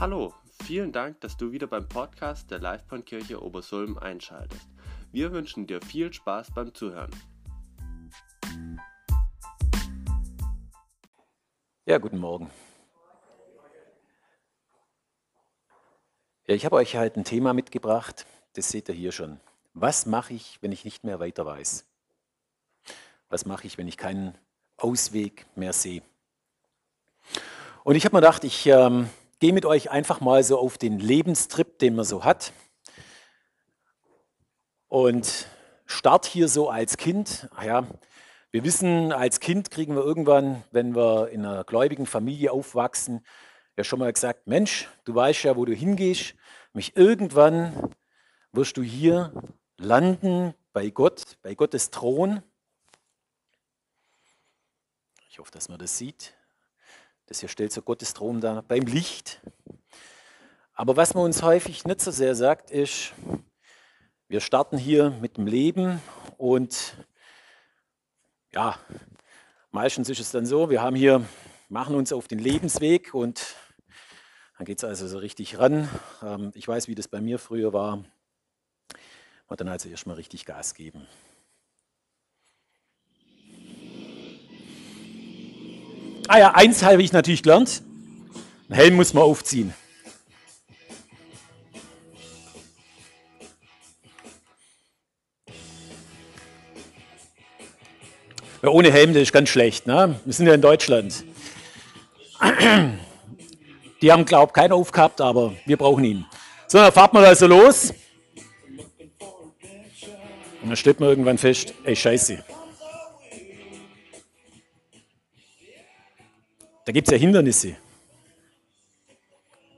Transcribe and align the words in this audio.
Hallo, 0.00 0.32
vielen 0.62 0.92
Dank, 0.92 1.20
dass 1.22 1.36
du 1.36 1.50
wieder 1.50 1.66
beim 1.66 1.88
Podcast 1.88 2.52
der 2.52 2.60
Livebahnkirche 2.60 3.42
Obersulm 3.42 3.98
einschaltest. 3.98 4.68
Wir 5.10 5.32
wünschen 5.32 5.66
dir 5.66 5.82
viel 5.82 6.12
Spaß 6.12 6.52
beim 6.54 6.72
Zuhören. 6.72 7.10
Ja, 11.84 11.98
guten 11.98 12.18
Morgen. 12.18 12.48
Ja, 16.46 16.54
ich 16.54 16.64
habe 16.64 16.76
euch 16.76 16.94
halt 16.94 17.16
ein 17.16 17.24
Thema 17.24 17.52
mitgebracht, 17.52 18.24
das 18.52 18.68
seht 18.68 18.88
ihr 18.88 18.94
hier 18.94 19.10
schon. 19.10 19.40
Was 19.74 20.06
mache 20.06 20.32
ich, 20.32 20.62
wenn 20.62 20.70
ich 20.70 20.84
nicht 20.84 21.02
mehr 21.02 21.18
weiter 21.18 21.44
weiß? 21.44 21.84
Was 23.30 23.46
mache 23.46 23.66
ich, 23.66 23.78
wenn 23.78 23.88
ich 23.88 23.96
keinen 23.96 24.38
Ausweg 24.76 25.46
mehr 25.56 25.72
sehe? 25.72 26.02
Und 27.82 27.96
ich 27.96 28.04
habe 28.04 28.14
mir 28.14 28.20
gedacht, 28.20 28.44
ich 28.44 28.64
ähm, 28.66 29.08
gehe 29.38 29.52
mit 29.52 29.64
euch 29.64 29.90
einfach 29.90 30.20
mal 30.20 30.42
so 30.42 30.58
auf 30.58 30.78
den 30.78 30.98
Lebenstrip, 30.98 31.78
den 31.78 31.96
man 31.96 32.04
so 32.04 32.24
hat. 32.24 32.52
Und 34.88 35.46
start 35.86 36.26
hier 36.26 36.48
so 36.48 36.70
als 36.70 36.96
Kind. 36.96 37.48
Ach 37.54 37.62
ja, 37.62 37.86
wir 38.50 38.64
wissen, 38.64 39.12
als 39.12 39.40
Kind 39.40 39.70
kriegen 39.70 39.94
wir 39.94 40.02
irgendwann, 40.02 40.64
wenn 40.70 40.96
wir 40.96 41.28
in 41.28 41.44
einer 41.44 41.64
gläubigen 41.64 42.06
Familie 42.06 42.52
aufwachsen, 42.52 43.24
ja 43.76 43.84
schon 43.84 43.98
mal 43.98 44.12
gesagt, 44.12 44.46
Mensch, 44.46 44.88
du 45.04 45.14
weißt 45.14 45.44
ja, 45.44 45.56
wo 45.56 45.64
du 45.64 45.72
hingehst. 45.72 46.34
Mich 46.72 46.96
irgendwann 46.96 47.94
wirst 48.52 48.76
du 48.76 48.82
hier 48.82 49.32
landen 49.76 50.54
bei 50.72 50.90
Gott, 50.90 51.38
bei 51.42 51.54
Gottes 51.54 51.90
Thron. 51.90 52.42
Ich 55.28 55.38
hoffe, 55.38 55.52
dass 55.52 55.68
man 55.68 55.78
das 55.78 55.96
sieht. 55.96 56.34
Das 57.28 57.40
hier 57.40 57.50
stellt 57.50 57.72
so 57.72 57.82
Gottes 57.82 58.14
Thron 58.14 58.40
da 58.40 58.64
beim 58.66 58.84
Licht. 58.84 59.42
Aber 60.72 60.96
was 60.96 61.12
man 61.12 61.24
uns 61.24 61.42
häufig 61.42 61.84
nicht 61.84 62.00
so 62.00 62.10
sehr 62.10 62.34
sagt, 62.34 62.70
ist, 62.70 63.12
wir 64.28 64.40
starten 64.40 64.78
hier 64.78 65.10
mit 65.10 65.36
dem 65.36 65.46
Leben 65.46 66.00
und 66.38 66.96
ja, 68.50 68.78
meistens 69.72 70.08
ist 70.08 70.20
es 70.20 70.30
dann 70.30 70.46
so, 70.46 70.70
wir 70.70 70.80
haben 70.80 70.96
hier, 70.96 71.22
machen 71.68 71.94
uns 71.96 72.14
auf 72.14 72.28
den 72.28 72.38
Lebensweg 72.38 73.12
und 73.12 73.56
dann 74.56 74.64
geht 74.64 74.78
es 74.78 74.84
also 74.84 75.06
so 75.06 75.18
richtig 75.18 75.58
ran. 75.58 75.86
Ähm, 76.22 76.50
ich 76.54 76.66
weiß, 76.66 76.88
wie 76.88 76.94
das 76.94 77.08
bei 77.08 77.20
mir 77.20 77.38
früher 77.38 77.74
war. 77.74 78.04
Und 79.48 79.60
dann 79.60 79.68
also 79.68 79.90
erstmal 79.90 80.16
richtig 80.16 80.46
Gas 80.46 80.74
geben. 80.74 81.06
Ah 86.30 86.38
ja, 86.38 86.54
eins 86.54 86.82
habe 86.82 87.02
ich 87.02 87.12
natürlich 87.12 87.42
gelernt. 87.42 87.82
Ein 88.68 88.74
Helm 88.74 88.96
muss 88.96 89.14
man 89.14 89.22
aufziehen. 89.22 89.72
Ja, 98.60 98.68
ohne 98.68 98.92
Helm, 98.92 99.14
das 99.14 99.22
ist 99.22 99.32
ganz 99.32 99.48
schlecht. 99.48 99.86
Ne? 99.86 100.20
Wir 100.26 100.34
sind 100.34 100.46
ja 100.46 100.52
in 100.52 100.60
Deutschland. 100.60 101.24
Die 104.02 104.12
haben, 104.12 104.26
glaube 104.26 104.50
ich, 104.50 104.52
keinen 104.52 104.72
aufgehabt, 104.72 105.22
aber 105.22 105.54
wir 105.64 105.78
brauchen 105.78 106.04
ihn. 106.04 106.26
So, 106.66 106.76
dann 106.76 106.92
fahrt 106.92 107.14
man 107.14 107.24
also 107.24 107.46
los. 107.46 107.94
Und 110.60 110.68
dann 110.68 110.76
stellt 110.76 111.00
man 111.00 111.08
irgendwann 111.08 111.38
fest, 111.38 111.72
ey, 111.84 111.96
scheiße. 111.96 112.44
Da 116.88 116.92
gibt 116.92 117.06
es 117.06 117.12
ja 117.12 117.18
Hindernisse. 117.18 117.76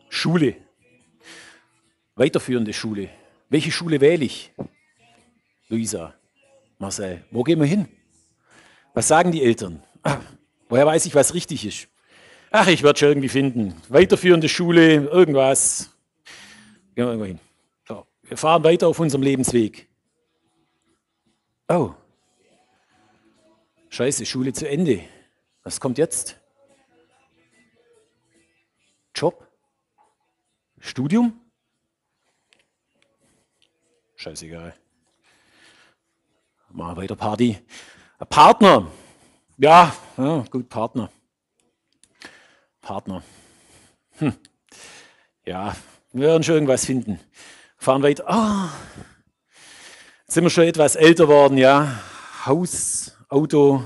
Schule. 0.09 0.55
Weiterführende 2.15 2.73
Schule. 2.73 3.11
Welche 3.49 3.73
Schule 3.73 4.01
wähle 4.01 4.25
ich? 4.25 4.53
Luisa, 5.69 6.15
Marcel, 6.79 7.25
wo 7.33 7.43
gehen 7.43 7.59
wir 7.59 7.67
hin? 7.67 7.89
Was 8.95 9.09
sagen 9.09 9.33
die 9.33 9.43
Eltern? 9.43 9.83
Ach, 10.05 10.21
woher 10.69 10.87
weiß 10.87 11.05
ich, 11.07 11.17
was 11.17 11.35
richtig 11.35 11.67
ist? 11.67 11.89
Ach, 12.53 12.69
ich 12.69 12.85
werde 12.85 13.01
schon 13.01 13.09
irgendwie 13.09 13.29
finden. 13.29 13.75
Weiterführende 13.89 14.49
Schule, 14.49 15.07
irgendwas. 15.07 15.91
Gehen 16.95 17.07
wir 17.07 17.07
irgendwo 17.07 17.27
hin. 17.27 17.41
So, 17.89 18.07
wir 18.23 18.37
fahren 18.37 18.63
weiter 18.63 18.87
auf 18.87 19.01
unserem 19.01 19.25
Lebensweg. 19.25 19.89
Oh. 21.69 21.93
Scheiße, 23.89 24.25
Schule 24.25 24.53
zu 24.53 24.69
Ende. 24.69 25.01
Was 25.65 25.81
kommt 25.81 25.99
jetzt? 25.99 26.40
Job? 29.21 29.47
Studium? 30.79 31.39
Scheißegal. 34.17 34.75
Mal 36.71 36.97
weiter 36.97 37.17
Party. 37.17 37.59
Ein 38.19 38.29
Partner. 38.29 38.91
Ja, 39.59 39.95
ja, 40.17 40.43
gut, 40.51 40.71
Partner. 40.71 41.11
Partner. 42.81 43.23
Hm. 44.13 44.39
Ja, 45.45 45.77
wir 46.13 46.29
werden 46.29 46.43
schon 46.43 46.55
irgendwas 46.55 46.87
finden. 46.87 47.21
Fahren 47.77 48.03
weiter. 48.03 48.25
Oh. 48.27 48.71
Jetzt 50.23 50.33
sind 50.33 50.45
wir 50.45 50.51
schon 50.51 50.65
etwas 50.65 50.97
älter 50.97 51.29
worden, 51.29 51.59
ja. 51.59 52.01
Haus, 52.47 53.19
Auto. 53.29 53.85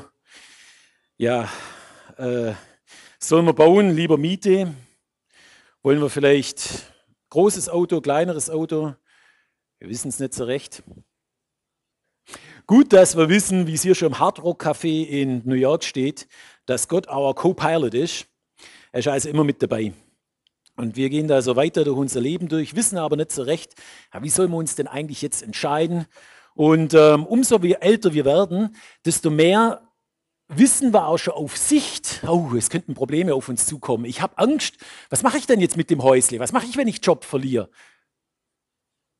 Ja, 1.16 1.48
äh, 2.18 2.52
sollen 3.18 3.46
wir 3.46 3.52
bauen, 3.52 3.90
lieber 3.96 4.16
Miete? 4.16 4.72
Wollen 5.84 6.00
wir 6.00 6.08
vielleicht 6.08 6.94
großes 7.28 7.68
Auto, 7.68 8.00
kleineres 8.00 8.48
Auto? 8.48 8.94
Wir 9.78 9.90
wissen 9.90 10.08
es 10.08 10.18
nicht 10.18 10.32
so 10.32 10.44
recht. 10.44 10.82
Gut, 12.66 12.94
dass 12.94 13.18
wir 13.18 13.28
wissen, 13.28 13.66
wie 13.66 13.74
es 13.74 13.82
hier 13.82 13.94
schon 13.94 14.08
im 14.08 14.18
Hard 14.18 14.42
Rock 14.42 14.64
Café 14.64 15.06
in 15.06 15.42
New 15.44 15.56
York 15.56 15.84
steht, 15.84 16.26
dass 16.64 16.88
Gott 16.88 17.06
our 17.10 17.34
Co-Pilot 17.34 17.92
ist. 17.92 18.24
Er 18.92 19.00
ist 19.00 19.08
also 19.08 19.28
immer 19.28 19.44
mit 19.44 19.62
dabei. 19.62 19.92
Und 20.74 20.96
wir 20.96 21.10
gehen 21.10 21.28
da 21.28 21.42
so 21.42 21.54
weiter 21.54 21.84
durch 21.84 21.98
unser 21.98 22.22
Leben 22.22 22.48
durch, 22.48 22.74
wissen 22.74 22.96
aber 22.96 23.16
nicht 23.16 23.32
so 23.32 23.42
recht, 23.42 23.74
ja, 24.14 24.22
wie 24.22 24.30
sollen 24.30 24.52
wir 24.52 24.56
uns 24.56 24.76
denn 24.76 24.86
eigentlich 24.86 25.20
jetzt 25.20 25.42
entscheiden? 25.42 26.06
Und 26.54 26.94
ähm, 26.94 27.26
umso 27.26 27.58
älter 27.58 28.14
wir 28.14 28.24
werden, 28.24 28.74
desto 29.04 29.28
mehr 29.28 29.83
wissen 30.56 30.92
wir 30.92 31.06
auch 31.06 31.18
schon 31.18 31.34
auf 31.34 31.56
Sicht, 31.56 32.22
oh, 32.26 32.50
es 32.56 32.70
könnten 32.70 32.94
Probleme 32.94 33.34
auf 33.34 33.48
uns 33.48 33.66
zukommen. 33.66 34.04
Ich 34.04 34.20
habe 34.20 34.38
Angst. 34.38 34.76
Was 35.10 35.22
mache 35.22 35.38
ich 35.38 35.46
denn 35.46 35.60
jetzt 35.60 35.76
mit 35.76 35.90
dem 35.90 36.02
Häusle? 36.02 36.38
Was 36.38 36.52
mache 36.52 36.66
ich, 36.66 36.76
wenn 36.76 36.88
ich 36.88 37.04
Job 37.04 37.24
verliere? 37.24 37.70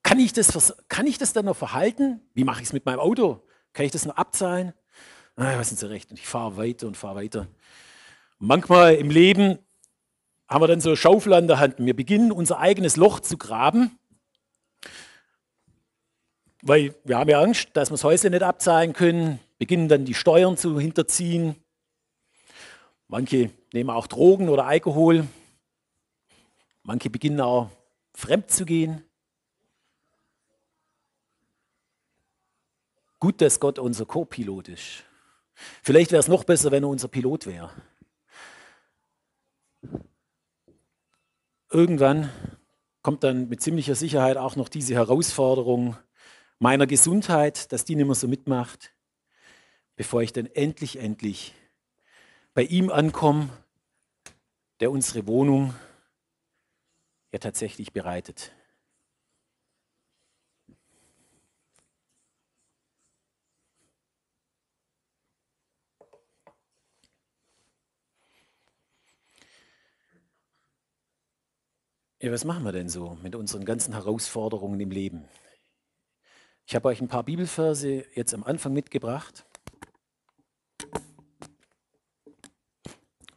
Kann 0.03 0.19
ich 0.19 0.33
das, 0.33 0.75
kann 0.89 1.06
ich 1.06 1.19
das 1.19 1.33
dann 1.33 1.47
noch 1.47 1.56
verhalten? 1.56 2.21
Wie 2.34 2.45
mache 2.45 2.61
ich 2.61 2.69
es 2.69 2.72
mit 2.72 2.84
meinem 2.87 3.00
Auto? 3.00 3.43
Kann 3.72 3.87
ich 3.87 3.93
das 3.93 4.05
noch 4.05 4.17
abzahlen? 4.17 4.72
Ah, 5.37 5.59
was 5.59 5.69
sind 5.69 5.78
Sie 5.78 5.89
recht? 5.89 6.11
Und 6.11 6.19
ich 6.19 6.27
fahre 6.27 6.56
weiter 6.56 6.87
und 6.87 6.97
fahre 6.97 7.17
weiter. 7.17 7.49
Manchmal 8.39 8.95
im 8.95 9.11
Leben 9.11 9.59
haben 10.49 10.62
wir 10.62 10.69
dann 10.69 10.81
so 10.81 10.95
Schaufel 10.95 11.33
an 11.33 11.47
der 11.49 11.59
Hand. 11.59 11.77
Wir 11.78 11.97
beginnen 11.97 12.31
unser 12.31 12.59
eigenes 12.59 12.97
Loch 12.97 13.21
zu 13.21 13.39
graben, 13.39 13.99
weil 16.62 16.95
wir 17.05 17.19
haben 17.19 17.31
ja 17.31 17.41
Angst, 17.41 17.71
dass 17.75 17.91
wir 17.91 17.95
das 17.95 18.05
Häusle 18.05 18.31
nicht 18.31 18.43
abzahlen 18.43 18.93
können 18.93 19.41
beginnen 19.59 19.88
dann 19.88 20.04
die 20.04 20.15
Steuern 20.15 20.56
zu 20.56 20.78
hinterziehen. 20.78 21.56
Manche 23.09 23.50
nehmen 23.72 23.91
auch 23.91 24.06
Drogen 24.06 24.48
oder 24.48 24.66
Alkohol. 24.66 25.26
Manche 26.82 27.10
beginnen 27.10 27.41
auch 27.41 27.70
fremd 28.15 28.50
zu 28.50 28.65
gehen. 28.65 29.04
Gut, 33.20 33.41
dass 33.41 33.60
Gott 33.60 33.78
unser 33.78 34.04
Co-Pilot 34.04 34.69
ist. 34.69 35.04
Vielleicht 35.82 36.12
wäre 36.12 36.21
es 36.21 36.28
noch 36.28 36.44
besser, 36.44 36.71
wenn 36.71 36.83
er 36.83 36.89
unser 36.89 37.09
Pilot 37.09 37.47
wäre. 37.47 37.71
Irgendwann 41.71 42.30
kommt 43.03 43.24
dann 43.24 43.48
mit 43.48 43.62
ziemlicher 43.62 43.95
Sicherheit 43.95 44.36
auch 44.36 44.56
noch 44.56 44.68
diese 44.68 44.95
Herausforderung 44.95 45.97
meiner 46.59 46.86
Gesundheit, 46.86 47.72
dass 47.72 47.84
die 47.84 47.97
nicht 47.97 48.06
mehr 48.06 48.15
so 48.15 48.28
mitmacht 48.28 48.93
bevor 49.96 50.22
ich 50.22 50.32
dann 50.32 50.46
endlich, 50.46 50.98
endlich 50.98 51.54
bei 52.54 52.62
ihm 52.62 52.91
ankomme, 52.91 53.48
der 54.80 54.91
unsere 54.91 55.26
Wohnung 55.26 55.74
ja 57.32 57.38
tatsächlich 57.38 57.92
bereitet. 57.92 58.52
Ja, 72.20 72.32
was 72.32 72.44
machen 72.44 72.64
wir 72.64 72.72
denn 72.72 72.88
so 72.88 73.18
mit 73.22 73.34
unseren 73.34 73.64
ganzen 73.66 73.92
Herausforderungen 73.92 74.80
im 74.80 74.91
Leben? 74.91 75.28
Ich 76.66 76.74
habe 76.74 76.88
euch 76.88 77.00
ein 77.02 77.08
paar 77.08 77.24
Bibelverse 77.24 78.06
jetzt 78.14 78.32
am 78.32 78.44
Anfang 78.44 78.72
mitgebracht. 78.72 79.44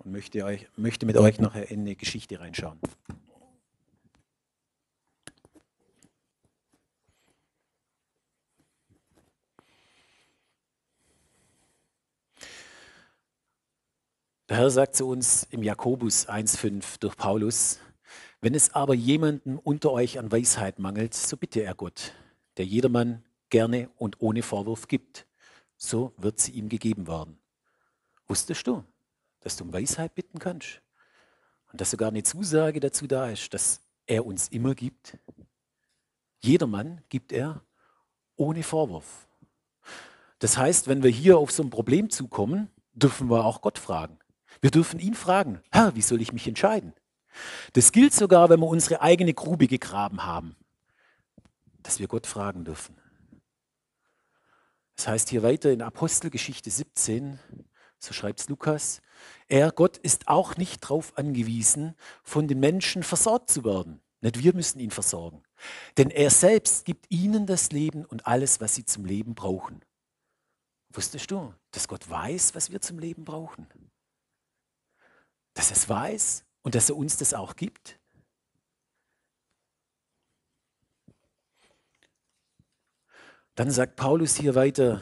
und 0.07 0.13
möchte, 0.13 0.45
euch, 0.45 0.65
möchte 0.77 1.06
mit 1.06 1.18
euch 1.18 1.38
nachher 1.38 1.69
in 1.69 1.81
eine 1.81 1.95
Geschichte 1.98 2.39
reinschauen. 2.39 2.80
Der 14.48 14.56
Herr 14.56 14.69
sagt 14.69 14.95
zu 14.95 15.09
uns 15.09 15.45
im 15.51 15.62
Jakobus 15.62 16.30
1,5 16.30 17.01
durch 17.01 17.18
Paulus, 17.18 17.80
wenn 18.39 18.56
es 18.56 18.74
aber 18.74 18.94
jemandem 18.94 19.59
unter 19.59 19.92
euch 19.92 20.19
an 20.19 20.31
Weisheit 20.31 20.80
mangelt, 20.80 21.15
so 21.15 21.36
bitte 21.36 21.63
er 21.63 21.75
Gott, 21.75 22.13
der 22.56 22.63
jedermann 22.63 23.25
gerne 23.50 23.89
und 23.98 24.21
ohne 24.21 24.42
Vorwurf 24.42 24.88
gibt. 24.88 25.27
So 25.75 26.13
wird 26.15 26.39
sie 26.39 26.54
ihm 26.54 26.69
gegeben 26.69 27.07
werden. 27.07 27.38
Wusstest 28.25 28.68
du, 28.68 28.86
dass 29.48 29.56
du 29.56 29.64
um 29.64 29.72
Weisheit 29.72 30.14
bitten 30.14 30.40
kannst? 30.40 30.82
Und 31.72 31.80
dass 31.80 31.92
sogar 31.92 32.10
eine 32.10 32.24
Zusage 32.24 32.82
dazu 32.82 33.08
da 33.08 33.30
ist, 33.30 33.54
dass 33.54 33.82
er 34.06 34.26
uns 34.26 34.50
immer 34.50 34.76
gibt? 34.76 35.18
Jedermann 36.40 37.02
gibt 37.08 37.32
er 37.32 37.62
ohne 38.36 38.62
Vorwurf. 38.62 39.26
Das 40.40 40.58
heißt, 40.58 40.90
wenn 40.90 41.02
wir 41.02 41.10
hier 41.10 41.38
auf 41.38 41.52
so 41.52 41.64
ein 41.64 41.70
Problem 41.70 42.10
zukommen, 42.10 42.70
dürfen 42.94 43.30
wir 43.30 43.46
auch 43.46 43.62
Gott 43.62 43.80
fragen. 43.80 44.20
Wir 44.60 44.70
dürfen 44.70 45.00
ihn 45.00 45.14
fragen, 45.14 45.62
Herr, 45.72 45.96
wie 45.96 46.02
soll 46.02 46.22
ich 46.22 46.34
mich 46.34 46.48
entscheiden? 46.48 46.94
Das 47.72 47.94
gilt 47.94 48.14
sogar, 48.14 48.50
wenn 48.50 48.60
wir 48.60 48.68
unsere 48.68 49.02
eigene 49.02 49.34
Grube 49.34 49.68
gegraben 49.68 50.26
haben, 50.26 50.58
dass 51.84 52.00
wir 52.00 52.10
Gott 52.10 52.28
fragen 52.28 52.66
dürfen. 52.66 52.98
Das 54.98 55.08
heißt 55.08 55.30
hier 55.30 55.42
weiter 55.42 55.72
in 55.72 55.82
Apostelgeschichte 55.82 56.70
17, 56.70 57.40
so 58.00 58.14
schreibt 58.14 58.40
es 58.40 58.50
Lukas, 58.50 59.02
er, 59.48 59.72
Gott, 59.72 59.98
ist 59.98 60.28
auch 60.28 60.58
nicht 60.58 60.84
darauf 60.84 61.18
angewiesen, 61.18 61.96
von 62.24 62.48
den 62.48 62.60
Menschen 62.60 63.04
versorgt 63.04 63.50
zu 63.50 63.64
werden. 63.64 64.02
Nicht 64.22 64.44
wir 64.44 64.54
müssen 64.54 64.80
ihn 64.80 64.92
versorgen. 64.92 65.44
Denn 65.98 66.10
er 66.10 66.30
selbst 66.30 66.86
gibt 66.86 67.06
ihnen 67.10 67.46
das 67.46 67.72
Leben 67.72 68.06
und 68.06 68.28
alles, 68.28 68.62
was 68.62 68.76
sie 68.76 68.86
zum 68.86 69.06
Leben 69.06 69.36
brauchen. 69.36 69.82
Wusstest 70.90 71.32
du, 71.32 71.54
dass 71.72 71.88
Gott 71.88 72.10
weiß, 72.10 72.56
was 72.56 72.72
wir 72.72 72.82
zum 72.82 73.00
Leben 73.00 73.26
brauchen? 73.26 73.68
dass 75.58 75.72
er 75.72 75.78
es 75.78 75.90
weiß 75.90 76.46
und 76.62 76.76
dass 76.76 76.90
er 76.90 76.96
uns 76.96 77.18
das 77.18 77.34
auch 77.34 77.56
gibt? 77.56 78.00
Dann 83.56 83.72
sagt 83.72 83.96
Paulus 83.96 84.36
hier 84.36 84.54
weiter, 84.54 85.02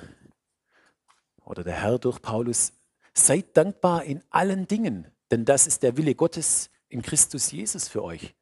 oder 1.44 1.64
der 1.64 1.74
Herr 1.74 2.00
durch 2.00 2.22
Paulus, 2.22 2.72
seid 3.18 3.56
dankbar 3.58 4.04
in 4.04 4.24
allen 4.30 4.68
Dingen, 4.68 5.12
denn 5.32 5.46
das 5.46 5.68
ist 5.68 5.84
der 5.84 5.98
Wille 5.98 6.16
Gottes 6.16 6.70
in 6.90 7.02
Christus 7.02 7.52
Jesus 7.52 7.88
für 7.88 8.04
euch. 8.04 8.36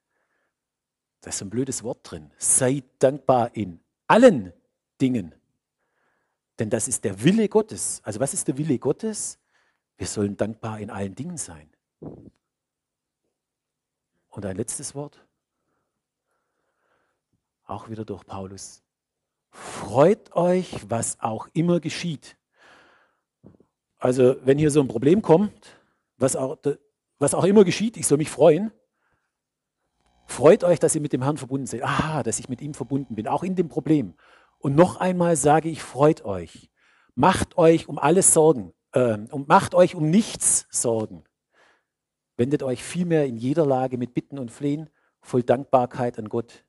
Da 1.22 1.30
ist 1.30 1.42
ein 1.42 1.50
blödes 1.50 1.84
Wort 1.84 2.00
drin. 2.04 2.32
Seid 2.38 2.86
dankbar 3.00 3.56
in 3.56 3.80
allen 4.08 4.52
Dingen, 5.00 5.34
denn 6.60 6.70
das 6.70 6.88
ist 6.88 7.04
der 7.04 7.24
Wille 7.24 7.48
Gottes. 7.48 8.02
Also 8.04 8.20
was 8.20 8.34
ist 8.34 8.48
der 8.48 8.58
Wille 8.58 8.78
Gottes? 8.80 9.40
Wir 9.98 10.08
sollen 10.08 10.36
dankbar 10.36 10.80
in 10.80 10.90
allen 10.90 11.16
Dingen 11.16 11.38
sein. 11.38 11.70
Und 14.30 14.46
ein 14.46 14.58
letztes 14.58 14.96
Wort, 14.96 15.24
auch 17.66 17.90
wieder 17.90 18.04
durch 18.04 18.26
Paulus. 18.26 18.82
Freut 19.52 20.36
euch, 20.36 20.90
was 20.90 21.20
auch 21.20 21.48
immer 21.54 21.80
geschieht. 21.80 22.36
Also 24.04 24.36
wenn 24.44 24.58
hier 24.58 24.70
so 24.70 24.82
ein 24.82 24.90
Problem 24.90 25.22
kommt, 25.22 25.80
was 26.18 26.36
auch, 26.36 26.58
was 27.20 27.34
auch 27.34 27.46
immer 27.46 27.64
geschieht, 27.64 27.96
ich 27.96 28.06
soll 28.06 28.18
mich 28.18 28.30
freuen. 28.30 28.74
Freut 30.26 30.66
euch, 30.66 30.78
dass 30.78 30.94
ihr 30.94 31.00
mit 31.00 31.14
dem 31.14 31.24
Herrn 31.24 31.38
verbunden 31.38 31.68
seid. 31.68 31.84
Ah, 31.86 32.22
dass 32.22 32.38
ich 32.38 32.50
mit 32.50 32.62
ihm 32.62 32.74
verbunden 32.74 33.16
bin, 33.16 33.30
auch 33.30 33.44
in 33.44 33.56
dem 33.56 33.70
Problem. 33.70 34.16
Und 34.60 34.76
noch 34.76 34.98
einmal 34.98 35.38
sage 35.38 35.70
ich, 35.70 35.82
freut 35.82 36.26
euch. 36.26 36.70
Macht 37.16 37.58
euch 37.58 37.88
um 37.88 37.98
alles 37.98 38.34
Sorgen 38.34 38.74
äh, 38.92 39.20
und 39.32 39.48
macht 39.48 39.74
euch 39.74 39.96
um 39.96 40.10
nichts 40.10 40.68
Sorgen. 40.70 41.24
Wendet 42.36 42.62
euch 42.62 42.84
vielmehr 42.84 43.26
in 43.26 43.38
jeder 43.38 43.66
Lage 43.66 43.98
mit 43.98 44.14
Bitten 44.14 44.38
und 44.38 44.52
Flehen 44.52 44.90
voll 45.22 45.44
Dankbarkeit 45.44 46.20
an 46.20 46.28
Gott. 46.28 46.66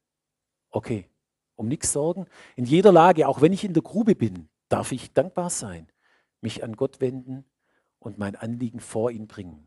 Okay, 0.70 1.08
um 1.56 1.66
nichts 1.66 1.92
sorgen. 1.92 2.26
In 2.54 2.64
jeder 2.64 2.92
Lage, 2.92 3.26
auch 3.26 3.40
wenn 3.40 3.52
ich 3.52 3.64
in 3.64 3.72
der 3.72 3.82
Grube 3.82 4.14
bin, 4.14 4.48
darf 4.68 4.92
ich 4.92 5.12
dankbar 5.12 5.50
sein, 5.50 5.88
mich 6.44 6.62
an 6.62 6.76
Gott 6.76 7.00
wenden 7.00 7.44
und 7.98 8.18
mein 8.18 8.36
Anliegen 8.36 8.78
vor 8.78 9.10
ihn 9.10 9.26
bringen. 9.26 9.66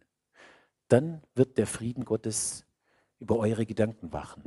Dann 0.88 1.22
wird 1.36 1.58
der 1.58 1.68
Frieden 1.68 2.06
Gottes 2.06 2.66
über 3.20 3.38
eure 3.38 3.66
Gedanken 3.66 4.14
wachen. 4.14 4.44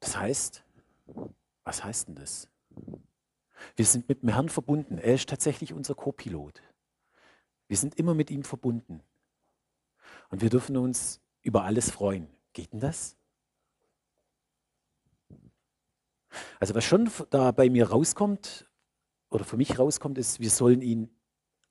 Das 0.00 0.16
heißt, 0.16 0.64
was 1.62 1.84
heißt 1.84 2.08
denn 2.08 2.14
das? 2.16 2.48
Wir 3.76 3.84
sind 3.84 4.08
mit 4.08 4.22
dem 4.22 4.30
Herrn 4.30 4.48
verbunden. 4.48 4.98
Er 4.98 5.14
ist 5.14 5.28
tatsächlich 5.28 5.74
unser 5.74 5.94
Co-Pilot. 5.94 6.62
Wir 7.68 7.76
sind 7.76 7.96
immer 7.96 8.14
mit 8.14 8.30
ihm 8.30 8.42
verbunden. 8.42 9.02
Und 10.30 10.40
wir 10.40 10.48
dürfen 10.48 10.76
uns 10.78 11.20
über 11.42 11.64
alles 11.64 11.90
freuen. 11.90 12.28
Geht 12.52 12.72
denn 12.72 12.80
das? 12.80 13.16
Also 16.58 16.74
was 16.74 16.84
schon 16.84 17.10
da 17.30 17.50
bei 17.50 17.70
mir 17.70 17.88
rauskommt, 17.88 18.66
oder 19.30 19.44
für 19.44 19.56
mich 19.56 19.78
rauskommt, 19.78 20.18
ist, 20.18 20.40
wir 20.40 20.50
sollen 20.50 20.82
ihn 20.82 21.08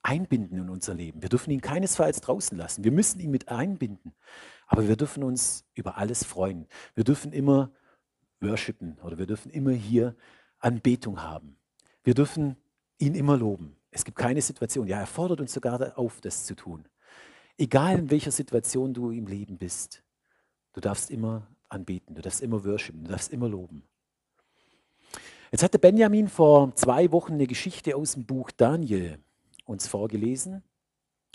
einbinden 0.02 0.58
in 0.58 0.70
unser 0.70 0.94
Leben. 0.94 1.22
Wir 1.22 1.30
dürfen 1.30 1.52
ihn 1.52 1.62
keinesfalls 1.62 2.22
draußen 2.22 2.58
lassen. 2.58 2.84
Wir 2.84 2.92
müssen 2.92 3.20
ihn 3.20 3.32
mit 3.32 3.50
einbinden. 3.50 4.16
Aber 4.66 4.88
wir 4.88 4.96
dürfen 4.96 5.24
uns 5.24 5.66
über 5.74 5.98
alles 5.98 6.24
freuen. 6.24 6.68
Wir 6.96 7.04
dürfen 7.04 7.34
immer 7.34 7.72
worshipen 8.40 8.98
oder 9.00 9.18
wir 9.18 9.28
dürfen 9.28 9.52
immer 9.52 9.72
hier 9.72 10.16
Anbetung 10.60 11.22
haben. 11.22 11.58
Wir 12.04 12.14
dürfen 12.14 12.56
ihn 12.98 13.14
immer 13.14 13.36
loben. 13.36 13.76
Es 13.92 14.06
gibt 14.06 14.18
keine 14.18 14.42
Situation. 14.42 14.88
Ja, 14.88 15.00
er 15.00 15.08
fordert 15.08 15.42
uns 15.42 15.54
sogar 15.54 15.98
auf, 15.98 16.22
das 16.22 16.46
zu 16.46 16.56
tun. 16.56 16.88
Egal 17.60 18.00
in 18.00 18.10
welcher 18.10 18.32
Situation 18.32 18.94
du 18.94 19.12
im 19.12 19.28
Leben 19.28 19.58
bist, 19.58 20.02
du 20.72 20.80
darfst 20.80 21.12
immer 21.12 21.46
anbeten, 21.68 22.16
du 22.16 22.22
darfst 22.22 22.42
immer 22.42 22.64
worshipen, 22.64 23.04
du 23.04 23.12
darfst 23.12 23.34
immer 23.34 23.50
loben. 23.50 23.84
Jetzt 25.52 25.64
hatte 25.64 25.78
Benjamin 25.78 26.30
vor 26.30 26.74
zwei 26.76 27.12
Wochen 27.12 27.34
eine 27.34 27.48
Geschichte 27.48 27.98
aus 27.98 28.14
dem 28.14 28.26
Buch 28.26 28.52
Daniel 28.52 29.20
uns 29.66 29.88
vorgelesen 29.88 30.64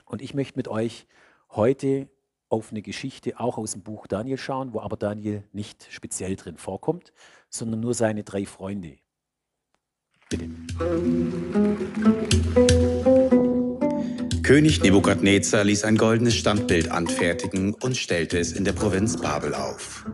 und 0.07 0.23
ich 0.23 0.33
möchte 0.33 0.57
mit 0.57 0.67
euch 0.67 1.07
heute 1.51 2.09
auf 2.49 2.71
eine 2.71 2.81
Geschichte 2.81 3.39
auch 3.39 3.59
aus 3.59 3.73
dem 3.73 3.83
Buch 3.83 4.07
Daniel 4.07 4.39
schauen, 4.39 4.73
wo 4.73 4.81
aber 4.81 4.97
Daniel 4.97 5.45
nicht 5.53 5.89
speziell 5.91 6.37
drin 6.37 6.57
vorkommt, 6.57 7.13
sondern 7.51 7.81
nur 7.81 7.93
seine 7.93 8.25
drei 8.25 8.47
Freunde. 8.47 8.97
Bitte. 10.31 10.49
König 14.45 14.83
Nebukadnezar 14.83 15.65
ließ 15.65 15.85
ein 15.85 15.97
goldenes 15.97 16.35
Standbild 16.35 16.91
anfertigen 16.91 17.73
und 17.73 17.97
stellte 17.97 18.39
es 18.39 18.53
in 18.53 18.67
der 18.67 18.75
Provinz 18.75 19.17
Babel 19.17 19.55
auf. 19.55 20.05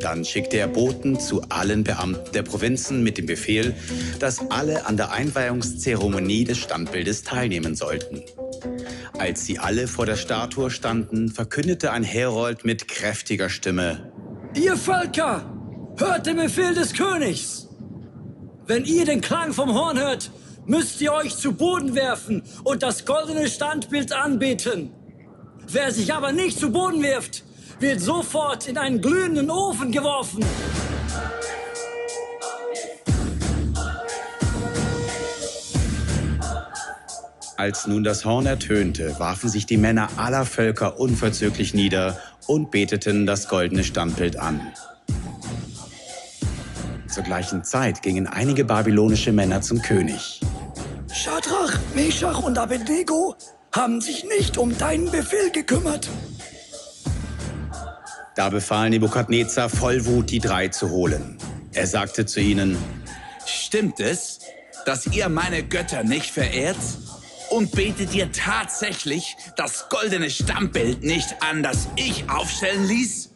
Dann 0.00 0.24
schickte 0.24 0.56
er 0.56 0.66
Boten 0.66 1.20
zu 1.20 1.42
allen 1.50 1.84
Beamten 1.84 2.32
der 2.32 2.42
Provinzen 2.42 3.02
mit 3.02 3.18
dem 3.18 3.26
Befehl, 3.26 3.74
dass 4.18 4.50
alle 4.50 4.86
an 4.86 4.96
der 4.96 5.12
Einweihungszeremonie 5.12 6.44
des 6.44 6.56
Standbildes 6.56 7.22
teilnehmen 7.22 7.74
sollten. 7.74 8.22
Als 9.18 9.44
sie 9.44 9.58
alle 9.58 9.88
vor 9.88 10.06
der 10.06 10.16
Statue 10.16 10.70
standen, 10.70 11.28
verkündete 11.28 11.92
ein 11.92 12.02
Herold 12.02 12.64
mit 12.64 12.88
kräftiger 12.88 13.50
Stimme, 13.50 14.10
Ihr 14.54 14.78
Völker, 14.78 15.44
hört 15.98 16.24
den 16.24 16.36
Befehl 16.36 16.72
des 16.72 16.94
Königs! 16.94 17.68
Wenn 18.66 18.86
ihr 18.86 19.04
den 19.04 19.20
Klang 19.20 19.52
vom 19.52 19.74
Horn 19.74 19.98
hört, 19.98 20.30
müsst 20.66 21.00
ihr 21.00 21.12
euch 21.12 21.36
zu 21.36 21.52
Boden 21.52 21.94
werfen 21.94 22.42
und 22.64 22.82
das 22.82 23.04
goldene 23.04 23.48
Standbild 23.48 24.12
anbeten. 24.12 24.90
Wer 25.68 25.92
sich 25.92 26.12
aber 26.12 26.32
nicht 26.32 26.58
zu 26.58 26.70
Boden 26.70 27.02
wirft, 27.02 27.44
wird 27.80 28.00
sofort 28.00 28.68
in 28.68 28.78
einen 28.78 29.00
glühenden 29.00 29.50
Ofen 29.50 29.92
geworfen. 29.92 30.44
Als 37.58 37.86
nun 37.86 38.04
das 38.04 38.24
Horn 38.24 38.44
ertönte, 38.44 39.18
warfen 39.18 39.48
sich 39.48 39.64
die 39.64 39.78
Männer 39.78 40.08
aller 40.18 40.44
Völker 40.44 41.00
unverzüglich 41.00 41.72
nieder 41.72 42.20
und 42.46 42.70
beteten 42.70 43.26
das 43.26 43.48
goldene 43.48 43.82
Standbild 43.82 44.38
an. 44.38 44.60
Zur 47.16 47.24
gleichen 47.24 47.64
Zeit 47.64 48.02
gingen 48.02 48.26
einige 48.26 48.62
babylonische 48.62 49.32
Männer 49.32 49.62
zum 49.62 49.80
König. 49.80 50.38
Schadrach, 51.10 51.72
Meshach 51.94 52.42
und 52.42 52.58
Abednego 52.58 53.34
haben 53.72 54.02
sich 54.02 54.24
nicht 54.24 54.58
um 54.58 54.76
deinen 54.76 55.10
Befehl 55.10 55.50
gekümmert. 55.50 56.10
Da 58.34 58.50
befahl 58.50 58.90
Nebukadnezar 58.90 59.70
voll 59.70 60.04
Wut, 60.04 60.30
die 60.30 60.40
drei 60.40 60.68
zu 60.68 60.90
holen. 60.90 61.38
Er 61.72 61.86
sagte 61.86 62.26
zu 62.26 62.38
ihnen, 62.38 62.76
Stimmt 63.46 63.98
es, 63.98 64.40
dass 64.84 65.06
ihr 65.06 65.30
meine 65.30 65.62
Götter 65.62 66.04
nicht 66.04 66.30
verehrt? 66.30 66.76
Und 67.48 67.72
betet 67.72 68.14
ihr 68.14 68.30
tatsächlich 68.30 69.38
das 69.56 69.88
goldene 69.88 70.28
Stammbild 70.28 71.02
nicht 71.02 71.34
an, 71.40 71.62
das 71.62 71.88
ich 71.96 72.28
aufstellen 72.28 72.86
ließ? 72.86 73.30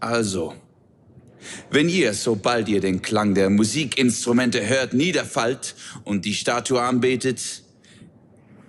Also, 0.00 0.54
Wenn 1.70 1.88
ihr, 1.88 2.14
sobald 2.14 2.68
ihr 2.68 2.80
den 2.80 3.02
Klang 3.02 3.34
der 3.34 3.50
Musikinstrumente 3.50 4.66
hört, 4.66 4.94
niederfallt 4.94 5.74
und 6.04 6.24
die 6.24 6.34
Statue 6.34 6.80
anbetet, 6.80 7.62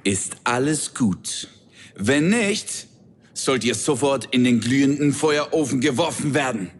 ist 0.03 0.35
alles 0.43 0.93
gut. 0.93 1.47
Wenn 1.95 2.29
nicht, 2.29 2.87
sollt 3.33 3.63
ihr 3.63 3.75
sofort 3.75 4.27
in 4.31 4.43
den 4.43 4.59
glühenden 4.59 5.13
Feuerofen 5.13 5.81
geworfen 5.81 6.33
werden. 6.33 6.71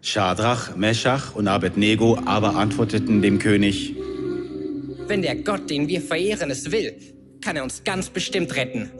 Schadrach, 0.00 0.76
Meschach 0.76 1.34
und 1.34 1.48
Abednego 1.48 2.18
aber 2.26 2.56
antworteten 2.56 3.22
dem 3.22 3.38
König, 3.38 3.96
Wenn 5.06 5.22
der 5.22 5.36
Gott, 5.36 5.68
den 5.68 5.88
wir 5.88 6.00
verehren, 6.00 6.50
es 6.50 6.70
will, 6.70 6.94
kann 7.42 7.56
er 7.56 7.62
uns 7.62 7.84
ganz 7.84 8.08
bestimmt 8.08 8.56
retten. 8.56 8.90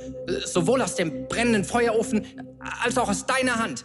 Sowohl 0.44 0.82
aus 0.82 0.96
dem 0.96 1.28
brennenden 1.28 1.64
Feuerofen 1.64 2.26
als 2.82 2.98
auch 2.98 3.08
aus 3.08 3.26
deiner 3.26 3.56
Hand. 3.56 3.84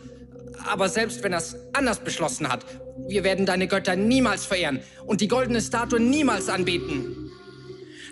Aber 0.66 0.90
selbst 0.90 1.24
wenn 1.24 1.34
er 1.34 1.40
es 1.40 1.56
anders 1.74 2.00
beschlossen 2.00 2.50
hat, 2.50 2.66
wir 3.08 3.24
werden 3.24 3.46
deine 3.46 3.68
Götter 3.68 3.96
niemals 3.96 4.46
verehren 4.46 4.82
und 5.06 5.22
die 5.22 5.28
goldene 5.28 5.62
Statue 5.62 6.00
niemals 6.00 6.50
anbeten. 6.50 7.32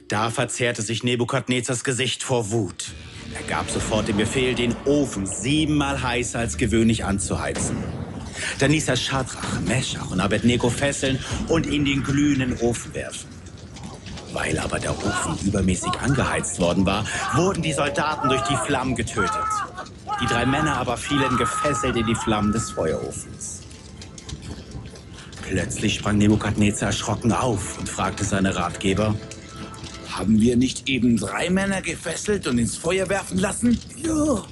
Da 0.08 0.30
verzerrte 0.30 0.82
sich 0.82 1.04
Nebukadnezars 1.04 1.84
Gesicht 1.84 2.24
vor 2.24 2.52
Wut. 2.52 2.92
Er 3.34 3.44
gab 3.44 3.70
sofort 3.70 4.08
den 4.08 4.18
Befehl, 4.18 4.56
den 4.56 4.76
Ofen 4.86 5.26
siebenmal 5.26 6.02
heißer 6.02 6.40
als 6.40 6.58
gewöhnlich 6.58 7.04
anzuheizen. 7.04 7.76
Dann 8.60 8.72
ließ 8.72 8.88
er 8.88 8.96
Schadrach, 8.96 9.60
Meschach 9.62 10.12
und 10.12 10.20
Abednego 10.20 10.70
fesseln 10.70 11.20
und 11.50 11.68
in 11.68 11.86
den 11.86 12.04
glühenden 12.04 12.58
Ofen 12.60 12.94
werfen. 12.94 13.30
Weil 14.34 14.60
aber 14.60 14.80
der 14.80 14.92
Ofen 14.92 15.38
übermäßig 15.46 15.92
angeheizt 16.00 16.60
worden 16.60 16.86
war, 16.86 17.06
wurden 17.34 17.62
die 17.64 17.74
Soldaten 17.74 18.30
durch 18.30 18.42
die 18.44 18.58
Flammen 18.58 18.96
getötet. 18.96 19.32
Die 20.22 20.26
drei 20.26 20.46
Männer 20.46 20.78
aber 20.78 20.98
fielen 20.98 21.38
gefesselt 21.38 21.96
in 21.96 22.06
die 22.06 22.16
Flammen 22.16 22.52
des 22.52 22.72
Feuerofens. 22.72 23.62
Plötzlich 25.44 25.96
sprang 25.96 26.18
Nebukadnezar 26.18 26.88
erschrocken 26.88 27.32
auf 27.32 27.78
und 27.78 27.88
fragte 27.88 28.26
seine 28.26 28.56
Ratgeber, 28.56 29.16
Haben 30.12 30.42
wir 30.42 30.58
nicht 30.58 30.90
eben 30.90 31.18
drei 31.18 31.50
Männer 31.50 31.82
gefesselt 31.82 32.48
und 32.48 32.58
ins 32.58 32.76
Feuer 32.76 33.08
werfen 33.08 33.38
lassen? 33.38 33.80
Ja, 33.96 34.44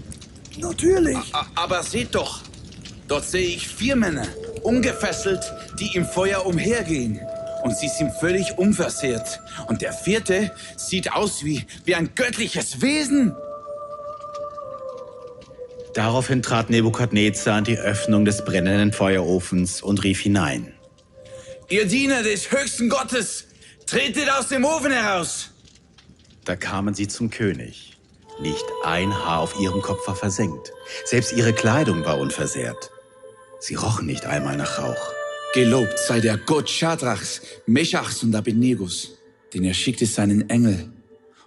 natürlich. 0.57 1.17
A 1.34 1.48
aber 1.55 1.81
seht 1.81 2.13
doch, 2.13 2.41
dort 3.07 3.25
sehe 3.25 3.48
ich 3.48 3.67
vier 3.67 3.95
Männer, 3.95 4.27
ungefesselt, 4.62 5.51
die 5.79 5.95
im 5.95 6.05
Feuer 6.05 6.45
umhergehen. 6.45 7.19
Und 7.63 7.75
sie 7.75 7.89
sind 7.89 8.13
völlig 8.19 8.57
unversehrt. 8.60 9.41
Und 9.67 9.81
der 9.81 9.91
vierte 9.91 10.51
sieht 10.77 11.12
aus 11.12 11.43
wie, 11.43 11.65
wie 11.84 11.95
ein 11.95 12.12
göttliches 12.13 12.79
Wesen. 12.81 13.36
Daraufhin 15.95 16.41
trat 16.41 16.69
Nebukadnezar 16.69 17.55
an 17.55 17.63
die 17.63 17.77
Öffnung 17.77 18.25
des 18.25 18.43
brennenden 18.43 18.91
Feuerofens 18.91 19.81
und 19.81 20.03
rief 20.03 20.19
hinein. 20.19 20.73
Ihr 21.69 21.85
Diener 21.85 22.21
des 22.21 22.51
höchsten 22.51 22.89
Gottes, 22.89 23.45
tretet 23.87 24.29
aus 24.29 24.49
dem 24.49 24.65
Ofen 24.65 24.91
heraus. 24.91 25.51
Da 26.43 26.57
kamen 26.57 26.93
sie 26.93 27.07
zum 27.07 27.29
König. 27.29 27.97
Nicht 28.41 28.65
ein 28.83 29.13
Haar 29.13 29.39
auf 29.39 29.57
ihrem 29.57 29.81
Kopf 29.81 30.05
war 30.05 30.17
versenkt. 30.17 30.73
Selbst 31.05 31.31
ihre 31.31 31.53
Kleidung 31.53 32.03
war 32.03 32.19
unversehrt. 32.19 32.91
Sie 33.61 33.75
rochen 33.75 34.05
nicht 34.05 34.25
einmal 34.25 34.57
nach 34.57 34.77
Rauch. 34.77 35.13
Gelobt 35.53 35.97
sei 35.97 36.19
der 36.19 36.37
Gott 36.37 36.69
Schadrachs, 36.69 37.41
Meschachs 37.65 38.21
und 38.21 38.35
Abednegus, 38.35 39.17
denn 39.53 39.63
er 39.63 39.73
schickte 39.73 40.05
seinen 40.05 40.49
Engel 40.49 40.91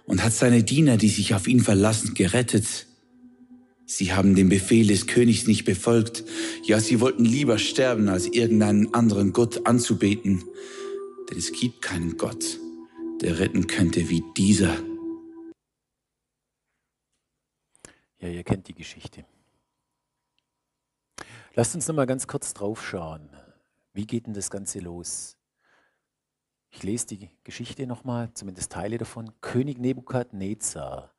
und 0.07 0.23
hat 0.23 0.33
seine 0.33 0.63
Diener, 0.63 0.97
die 0.97 1.09
sich 1.09 1.35
auf 1.35 1.47
ihn 1.47 1.59
verlassen, 1.59 2.15
gerettet. 2.15 2.87
Sie 3.91 4.13
haben 4.13 4.35
den 4.35 4.49
Befehl 4.49 4.85
des 4.85 5.07
Königs 5.07 5.47
nicht 5.47 5.65
befolgt. 5.65 6.23
Ja, 6.61 6.79
sie 6.79 7.01
wollten 7.01 7.25
lieber 7.25 7.57
sterben, 7.57 8.07
als 8.07 8.27
irgendeinen 8.27 8.93
anderen 8.93 9.33
Gott 9.33 9.65
anzubeten. 9.65 10.43
Denn 11.27 11.39
es 11.39 11.51
gibt 11.51 11.81
keinen 11.81 12.15
Gott, 12.15 12.59
der 13.19 13.39
retten 13.39 13.65
könnte 13.65 14.07
wie 14.07 14.23
dieser. 14.37 14.77
Ja, 18.19 18.27
ihr 18.29 18.43
kennt 18.43 18.67
die 18.67 18.75
Geschichte. 18.75 19.25
Lasst 21.55 21.73
uns 21.73 21.87
noch 21.87 21.95
mal 21.95 22.05
ganz 22.05 22.27
kurz 22.27 22.53
drauf 22.53 22.85
schauen. 22.85 23.27
Wie 23.93 24.05
geht 24.05 24.27
denn 24.27 24.35
das 24.35 24.51
Ganze 24.51 24.81
los? 24.81 25.35
Ich 26.69 26.83
lese 26.83 27.07
die 27.07 27.29
Geschichte 27.43 27.87
nochmal, 27.87 28.29
zumindest 28.35 28.71
Teile 28.71 28.99
davon. 28.99 29.31
König 29.41 29.79
Nebukadnezar 29.79 31.11